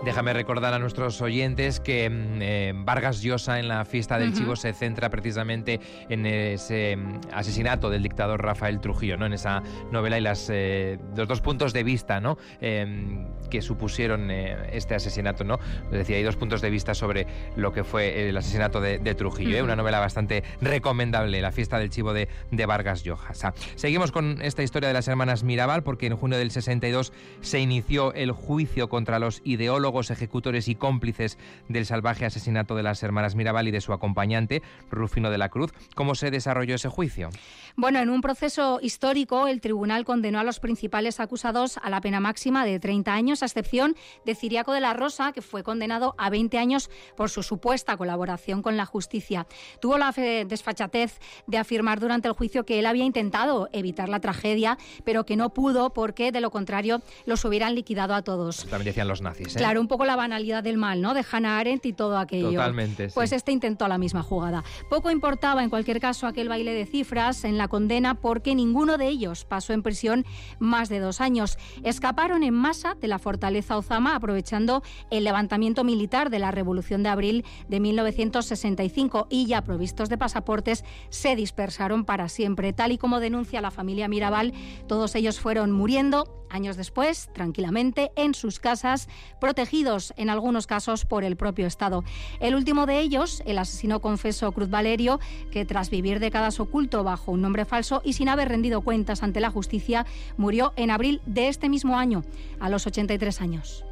Déjame 0.06 0.32
recordar 0.32 0.74
a 0.74 0.80
nuestros 0.80 1.22
oyentes 1.22 1.82
que 1.82 2.10
mm, 2.10 2.42
eh, 2.42 2.74
Vargas 2.74 3.22
Llosa 3.22 3.60
en 3.60 3.68
la 3.68 3.84
fiesta 3.84 4.18
del 4.18 4.34
Chivo 4.34 4.56
se 4.56 4.72
centra 4.72 5.10
precisamente 5.10 5.82
en 6.08 6.26
ese 6.26 6.96
mm, 6.96 7.20
asesinato 7.34 7.90
del 7.90 8.02
dictador 8.02 8.42
Rafael 8.42 8.80
Trujillo, 8.80 9.18
¿no? 9.18 9.26
En 9.26 9.34
esa 9.34 9.62
novela 9.92 10.18
y 10.18 10.22
las, 10.22 10.50
eh, 10.50 10.98
los 11.18 11.28
dos 11.28 11.42
puntos 11.42 11.74
de 11.74 11.84
vista, 11.84 12.22
¿no? 12.22 12.38
Em, 12.62 13.28
que 13.50 13.62
supusieron 13.62 14.32
eh, 14.32 14.70
este 14.72 14.96
asesinato, 14.96 15.44
¿no? 15.44 15.60
Es 15.92 15.98
decir, 15.98 16.16
hay 16.16 16.24
dos 16.24 16.38
puntos 16.38 16.62
de 16.62 16.70
vista 16.70 16.94
sobre 16.94 17.28
lo 17.58 17.74
que 17.74 17.84
fue 17.84 18.30
el 18.30 18.38
asesinato 18.38 18.80
de, 18.80 19.00
Trujillo, 19.16 19.62
una 19.64 19.76
novela 19.76 20.00
bastante 20.00 20.44
recomendable, 20.62 21.42
La 21.42 21.52
fiesta 21.52 21.78
del 21.78 21.90
Chivo 21.90 22.14
de, 22.14 22.30
de 22.52 22.66
Vargas 22.66 23.04
Llosa. 23.04 23.54
Seguimos 23.76 24.12
con 24.14 24.42
esta 24.42 24.64
historia 24.64 24.88
de 24.88 24.94
las 24.94 25.08
hermanas 25.10 25.44
Mirabal 25.44 25.84
porque 25.84 26.06
en 26.06 26.16
junio 26.16 26.38
del 26.38 26.52
62 26.52 27.12
se 27.42 27.60
inició 27.60 28.14
el 28.14 28.32
juicio 28.32 28.88
contra 28.88 29.20
los 29.20 29.42
ideólogos 29.44 29.89
ejecutores 30.10 30.68
y 30.68 30.76
cómplices 30.76 31.38
del 31.68 31.86
salvaje 31.86 32.26
asesinato 32.26 32.76
de 32.76 32.84
las 32.84 33.02
hermanas 33.04 33.36
Mirabal 33.36 33.68
y 33.68 33.72
de 33.72 33.82
su 33.82 33.92
acompañante, 33.92 34.62
Rufino 34.90 35.30
de 35.32 35.38
la 35.38 35.50
Cruz. 35.50 35.74
¿Cómo 35.96 36.16
se 36.16 36.32
desarrolló 36.32 36.76
ese 36.76 36.90
juicio? 36.90 37.30
Bueno, 37.76 38.00
en 38.00 38.10
un 38.10 38.22
proceso 38.22 38.80
histórico, 38.82 39.48
el 39.48 39.62
tribunal 39.62 40.06
condenó 40.06 40.40
a 40.40 40.44
los 40.44 40.60
principales 40.60 41.20
acusados 41.20 41.78
a 41.82 41.90
la 41.90 42.02
pena 42.02 42.20
máxima 42.20 42.66
de 42.66 42.80
30 42.80 43.14
años, 43.14 43.42
a 43.42 43.48
excepción 43.48 43.96
de 44.26 44.36
Ciriaco 44.36 44.74
de 44.74 44.82
la 44.82 44.94
Rosa, 44.94 45.32
que 45.32 45.42
fue 45.42 45.64
condenado 45.64 46.16
a 46.18 46.30
20 46.30 46.58
años 46.58 46.90
por 47.18 47.30
su 47.30 47.42
supuesta 47.42 47.98
colaboración 47.98 48.62
con 48.62 48.78
la 48.78 48.86
justicia. 48.86 49.48
Tuvo 49.82 49.98
la 49.98 50.12
desfachatez 50.12 51.20
de 51.48 51.58
afirmar 51.58 52.00
durante 52.00 52.28
el 52.28 52.34
juicio 52.34 52.66
que 52.66 52.80
él 52.80 52.86
había 52.86 53.06
intentado 53.06 53.70
evitar 53.74 54.10
la 54.10 54.20
tragedia, 54.20 54.78
pero 55.04 55.26
que 55.26 55.36
no 55.36 55.50
pudo 55.52 55.92
porque, 55.94 56.32
de 56.32 56.42
lo 56.42 56.52
contrario, 56.52 57.02
los 57.26 57.44
hubieran 57.46 57.76
liquidado 57.76 58.14
a 58.14 58.22
todos. 58.22 58.66
También 58.70 58.86
decían 58.86 59.08
los 59.08 59.22
nazis. 59.22 59.56
¿eh? 59.56 59.58
Claro, 59.58 59.79
un 59.80 59.88
poco 59.88 60.06
la 60.06 60.16
banalidad 60.16 60.64
del 60.64 60.78
mal, 60.78 61.02
¿no? 61.02 61.14
De 61.14 61.26
Hannah 61.30 61.60
Arendt 61.60 61.86
y 61.86 61.94
todo 61.94 62.18
aquello. 62.18 62.52
Totalmente. 62.52 63.10
Pues 63.14 63.32
este 63.32 63.52
intentó 63.52 63.88
la 63.88 63.98
misma 63.98 64.24
jugada. 64.24 64.64
Poco 64.90 65.12
importaba, 65.12 65.64
en 65.64 65.70
cualquier 65.70 66.00
caso, 66.00 66.28
aquel 66.28 66.50
baile 66.50 66.74
de 66.74 66.86
cifras 66.86 67.44
en 67.44 67.58
la 67.58 67.68
condena 67.68 68.16
porque 68.16 68.56
ninguno 68.56 68.98
de 68.98 69.08
ellos 69.08 69.46
pasó 69.46 69.74
en 69.74 69.84
prisión 69.84 70.26
más 70.60 70.90
de 70.90 71.00
dos 71.00 71.22
años. 71.22 71.58
Escaparon 71.84 72.44
en 72.44 72.54
masa 72.54 72.96
de 72.96 73.08
la 73.08 73.20
fortaleza 73.20 73.78
Ozama 73.78 74.16
aprovechando 74.16 74.84
el 75.12 75.24
levantamiento 75.24 75.84
militar 75.84 76.30
de 76.30 76.40
la 76.40 76.52
Revolución 76.52 77.04
de 77.04 77.10
Abril 77.10 77.46
de 77.68 77.80
1965 77.80 79.28
y 79.30 79.46
ya 79.46 79.64
provistos 79.64 80.10
de 80.10 80.18
pasaportes 80.18 80.84
se 81.10 81.36
dispersaron 81.36 82.06
para 82.06 82.30
siempre. 82.30 82.74
Tal 82.74 82.92
y 82.92 82.98
como 82.98 83.20
denuncia 83.20 83.62
la 83.62 83.72
familia 83.72 84.08
Mirabal, 84.08 84.54
todos 84.88 85.16
ellos 85.16 85.40
fueron 85.40 85.72
muriendo 85.72 86.39
años 86.50 86.78
después, 86.78 87.30
tranquilamente, 87.34 88.12
en 88.16 88.34
sus 88.34 88.60
casas, 88.60 89.08
protegidos 89.40 90.14
en 90.18 90.30
algunos 90.30 90.68
casos 90.68 91.06
por 91.06 91.24
el 91.24 91.36
propio 91.36 91.68
Estado. 91.68 92.04
El 92.40 92.56
último 92.56 92.86
de 92.86 93.00
ellos, 93.00 93.42
el 93.46 93.58
asesino 93.58 94.02
confeso 94.02 94.52
Cruz 94.52 94.70
Valerio, 94.70 95.20
que 95.52 95.66
tras 95.66 95.90
vivir 95.90 96.20
décadas 96.20 96.60
oculto 96.60 97.04
bajo 97.04 97.32
un 97.32 97.42
nombre 97.42 97.66
falso 97.66 98.02
y 98.04 98.14
sin 98.14 98.30
haber 98.30 98.50
rendido 98.50 98.82
cuentas 98.82 99.24
ante 99.24 99.40
la 99.40 99.52
justicia, 99.52 100.06
murió 100.38 100.74
en 100.76 100.92
abril 100.92 101.22
de 101.26 101.48
este 101.48 101.70
mismo 101.70 101.98
año, 101.98 102.24
a 102.60 102.70
los 102.70 102.86
83 102.88 103.42
años. 103.42 103.86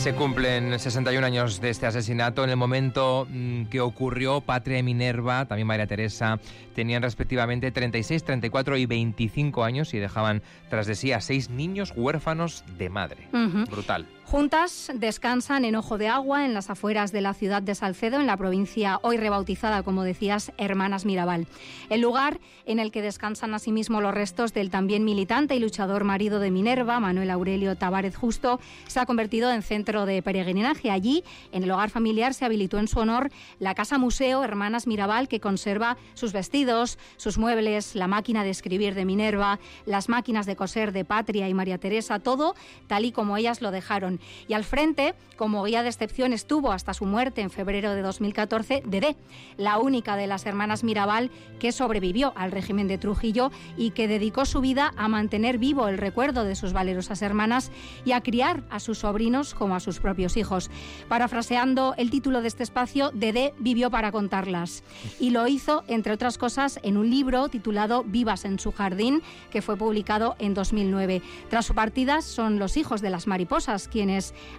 Se 0.00 0.14
cumplen 0.14 0.78
61 0.78 1.26
años 1.26 1.60
de 1.60 1.68
este 1.68 1.84
asesinato. 1.84 2.42
En 2.42 2.48
el 2.48 2.56
momento 2.56 3.26
mm, 3.28 3.66
que 3.66 3.82
ocurrió, 3.82 4.40
Patria 4.40 4.78
y 4.78 4.82
Minerva, 4.82 5.44
también 5.44 5.66
María 5.66 5.86
Teresa, 5.86 6.40
tenían 6.74 7.02
respectivamente 7.02 7.70
36, 7.70 8.24
34 8.24 8.78
y 8.78 8.86
25 8.86 9.62
años 9.62 9.92
y 9.92 9.98
dejaban 9.98 10.42
tras 10.70 10.86
de 10.86 10.94
sí 10.94 11.12
a 11.12 11.20
seis 11.20 11.50
niños 11.50 11.92
huérfanos 11.94 12.64
de 12.78 12.88
madre. 12.88 13.28
Brutal. 13.70 14.06
Juntas 14.30 14.92
descansan 14.94 15.64
en 15.64 15.74
Ojo 15.74 15.98
de 15.98 16.06
Agua, 16.06 16.44
en 16.44 16.54
las 16.54 16.70
afueras 16.70 17.10
de 17.10 17.20
la 17.20 17.34
ciudad 17.34 17.62
de 17.62 17.74
Salcedo, 17.74 18.20
en 18.20 18.28
la 18.28 18.36
provincia 18.36 19.00
hoy 19.02 19.16
rebautizada, 19.16 19.82
como 19.82 20.04
decías, 20.04 20.52
Hermanas 20.56 21.04
Mirabal. 21.04 21.48
El 21.88 22.00
lugar 22.00 22.38
en 22.64 22.78
el 22.78 22.92
que 22.92 23.02
descansan 23.02 23.54
asimismo 23.54 24.00
los 24.00 24.14
restos 24.14 24.54
del 24.54 24.70
también 24.70 25.04
militante 25.04 25.56
y 25.56 25.58
luchador 25.58 26.04
marido 26.04 26.38
de 26.38 26.52
Minerva, 26.52 27.00
Manuel 27.00 27.28
Aurelio 27.28 27.74
Tavares 27.74 28.14
Justo, 28.14 28.60
se 28.86 29.00
ha 29.00 29.06
convertido 29.06 29.50
en 29.50 29.62
centro 29.62 30.06
de 30.06 30.22
peregrinaje. 30.22 30.92
Allí, 30.92 31.24
en 31.50 31.64
el 31.64 31.70
hogar 31.72 31.90
familiar, 31.90 32.32
se 32.32 32.44
habilitó 32.44 32.78
en 32.78 32.86
su 32.86 33.00
honor 33.00 33.32
la 33.58 33.74
Casa 33.74 33.98
Museo 33.98 34.44
Hermanas 34.44 34.86
Mirabal, 34.86 35.26
que 35.26 35.40
conserva 35.40 35.96
sus 36.14 36.32
vestidos, 36.32 37.00
sus 37.16 37.36
muebles, 37.36 37.96
la 37.96 38.06
máquina 38.06 38.44
de 38.44 38.50
escribir 38.50 38.94
de 38.94 39.04
Minerva, 39.04 39.58
las 39.86 40.08
máquinas 40.08 40.46
de 40.46 40.54
coser 40.54 40.92
de 40.92 41.04
Patria 41.04 41.48
y 41.48 41.54
María 41.54 41.78
Teresa, 41.78 42.20
todo 42.20 42.54
tal 42.86 43.04
y 43.04 43.10
como 43.10 43.36
ellas 43.36 43.60
lo 43.60 43.72
dejaron. 43.72 44.19
Y 44.48 44.54
al 44.54 44.64
frente, 44.64 45.14
como 45.36 45.64
guía 45.64 45.82
de 45.82 45.88
excepción, 45.88 46.32
estuvo 46.32 46.72
hasta 46.72 46.94
su 46.94 47.06
muerte 47.06 47.40
en 47.40 47.50
febrero 47.50 47.94
de 47.94 48.02
2014 48.02 48.82
Dedé, 48.84 49.16
la 49.56 49.78
única 49.78 50.16
de 50.16 50.26
las 50.26 50.46
hermanas 50.46 50.84
Mirabal 50.84 51.30
que 51.58 51.72
sobrevivió 51.72 52.32
al 52.36 52.52
régimen 52.52 52.88
de 52.88 52.98
Trujillo 52.98 53.50
y 53.76 53.90
que 53.92 54.08
dedicó 54.08 54.44
su 54.44 54.60
vida 54.60 54.92
a 54.96 55.08
mantener 55.08 55.58
vivo 55.58 55.88
el 55.88 55.98
recuerdo 55.98 56.44
de 56.44 56.56
sus 56.56 56.72
valerosas 56.72 57.22
hermanas 57.22 57.70
y 58.04 58.12
a 58.12 58.20
criar 58.22 58.64
a 58.70 58.80
sus 58.80 58.98
sobrinos 58.98 59.54
como 59.54 59.74
a 59.74 59.80
sus 59.80 60.00
propios 60.00 60.36
hijos. 60.36 60.70
Parafraseando 61.08 61.94
el 61.96 62.10
título 62.10 62.42
de 62.42 62.48
este 62.48 62.62
espacio, 62.62 63.10
Dedé 63.14 63.54
vivió 63.58 63.90
para 63.90 64.12
contarlas 64.12 64.82
y 65.18 65.30
lo 65.30 65.46
hizo, 65.46 65.84
entre 65.86 66.12
otras 66.12 66.38
cosas, 66.38 66.80
en 66.82 66.96
un 66.96 67.10
libro 67.10 67.48
titulado 67.48 68.04
Vivas 68.04 68.44
en 68.44 68.58
su 68.58 68.72
jardín, 68.72 69.22
que 69.50 69.62
fue 69.62 69.76
publicado 69.76 70.36
en 70.38 70.54
2009. 70.54 71.22
Tras 71.48 71.66
su 71.66 71.74
partida 71.74 72.22
son 72.22 72.58
los 72.58 72.76
hijos 72.76 73.00
de 73.00 73.10
las 73.10 73.26
mariposas 73.26 73.88
quienes 73.88 74.09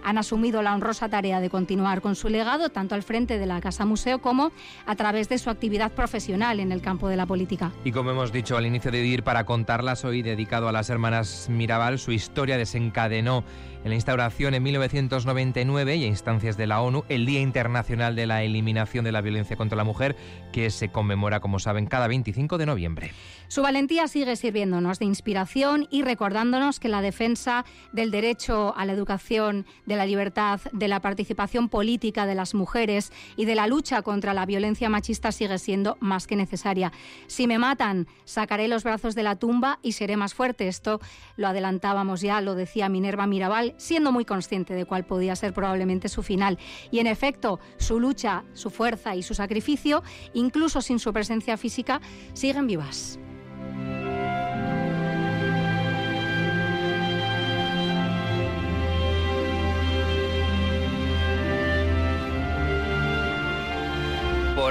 han 0.02 0.18
asumido 0.18 0.62
la 0.62 0.74
honrosa 0.74 1.08
tarea 1.08 1.40
de 1.40 1.50
continuar 1.50 2.00
con 2.00 2.14
su 2.14 2.28
legado, 2.28 2.70
tanto 2.70 2.94
al 2.94 3.02
frente 3.02 3.38
de 3.38 3.46
la 3.46 3.60
Casa 3.60 3.84
Museo 3.84 4.20
como 4.20 4.52
a 4.86 4.96
través 4.96 5.28
de 5.28 5.38
su 5.38 5.50
actividad 5.50 5.92
profesional 5.92 6.60
en 6.60 6.72
el 6.72 6.80
campo 6.80 7.08
de 7.08 7.16
la 7.16 7.26
política. 7.26 7.72
Y 7.84 7.92
como 7.92 8.10
hemos 8.10 8.32
dicho 8.32 8.56
al 8.56 8.66
inicio 8.66 8.90
de 8.90 9.04
ir 9.04 9.22
para 9.22 9.44
contarlas 9.44 10.04
hoy, 10.04 10.22
dedicado 10.22 10.68
a 10.68 10.72
las 10.72 10.90
hermanas 10.90 11.48
Mirabal, 11.50 11.98
su 11.98 12.12
historia 12.12 12.56
desencadenó 12.56 13.44
en 13.84 13.90
la 13.90 13.96
instauración 13.96 14.54
en 14.54 14.62
1999 14.62 15.96
y 15.96 16.04
a 16.04 16.06
instancias 16.06 16.56
de 16.56 16.66
la 16.66 16.80
ONU 16.80 17.04
el 17.08 17.26
Día 17.26 17.40
Internacional 17.40 18.14
de 18.14 18.26
la 18.26 18.42
Eliminación 18.42 19.04
de 19.04 19.12
la 19.12 19.20
Violencia 19.20 19.56
contra 19.56 19.76
la 19.76 19.84
Mujer, 19.84 20.16
que 20.52 20.70
se 20.70 20.90
conmemora, 20.90 21.40
como 21.40 21.58
saben, 21.58 21.86
cada 21.86 22.06
25 22.06 22.58
de 22.58 22.66
noviembre. 22.66 23.12
Su 23.52 23.60
valentía 23.60 24.08
sigue 24.08 24.34
sirviéndonos 24.34 24.98
de 24.98 25.04
inspiración 25.04 25.86
y 25.90 26.00
recordándonos 26.00 26.80
que 26.80 26.88
la 26.88 27.02
defensa 27.02 27.66
del 27.92 28.10
derecho 28.10 28.74
a 28.78 28.86
la 28.86 28.94
educación, 28.94 29.66
de 29.84 29.96
la 29.96 30.06
libertad, 30.06 30.58
de 30.72 30.88
la 30.88 31.00
participación 31.02 31.68
política 31.68 32.24
de 32.24 32.34
las 32.34 32.54
mujeres 32.54 33.12
y 33.36 33.44
de 33.44 33.54
la 33.54 33.66
lucha 33.66 34.00
contra 34.00 34.32
la 34.32 34.46
violencia 34.46 34.88
machista 34.88 35.32
sigue 35.32 35.58
siendo 35.58 35.98
más 36.00 36.26
que 36.26 36.34
necesaria. 36.34 36.92
Si 37.26 37.46
me 37.46 37.58
matan, 37.58 38.06
sacaré 38.24 38.68
los 38.68 38.84
brazos 38.84 39.14
de 39.14 39.22
la 39.22 39.36
tumba 39.36 39.80
y 39.82 39.92
seré 39.92 40.16
más 40.16 40.32
fuerte. 40.32 40.66
Esto 40.66 40.98
lo 41.36 41.46
adelantábamos 41.46 42.22
ya, 42.22 42.40
lo 42.40 42.54
decía 42.54 42.88
Minerva 42.88 43.26
Mirabal 43.26 43.74
siendo 43.76 44.12
muy 44.12 44.24
consciente 44.24 44.72
de 44.72 44.86
cuál 44.86 45.04
podía 45.04 45.36
ser 45.36 45.52
probablemente 45.52 46.08
su 46.08 46.22
final. 46.22 46.58
Y 46.90 47.00
en 47.00 47.06
efecto, 47.06 47.60
su 47.76 48.00
lucha, 48.00 48.44
su 48.54 48.70
fuerza 48.70 49.14
y 49.14 49.22
su 49.22 49.34
sacrificio, 49.34 50.02
incluso 50.32 50.80
sin 50.80 50.98
su 50.98 51.12
presencia 51.12 51.58
física, 51.58 52.00
siguen 52.32 52.66
vivas. 52.66 53.18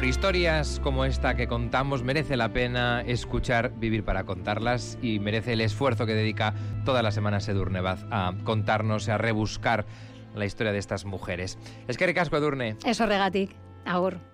Por 0.02 0.06
historias 0.06 0.80
como 0.82 1.06
esta 1.06 1.36
que 1.36 1.48
contamos 1.48 2.02
merece 2.02 2.36
la 2.38 2.54
pena 2.54 3.02
escuchar 3.02 3.74
Vivir 3.78 4.04
para 4.04 4.24
contarlas 4.24 4.98
y 5.02 5.20
merece 5.20 5.54
el 5.54 5.62
esfuerzo 5.62 6.06
que 6.06 6.16
dedica 6.16 6.56
toda 6.86 7.04
la 7.04 7.12
semana 7.12 7.40
Sedurnevaz 7.40 8.06
a 8.10 8.34
contarnos, 8.44 9.10
a 9.10 9.18
rebuscar 9.18 9.86
la 10.34 10.46
historia 10.46 10.72
de 10.72 10.80
estas 10.80 11.06
mujeres. 11.06 11.60
Es 11.88 11.98
que 11.98 12.08
ricasco, 12.08 12.38
Edurne. 12.38 12.78
Eso 12.86 13.06
regatic. 13.06 13.52
Ahora. 13.86 14.32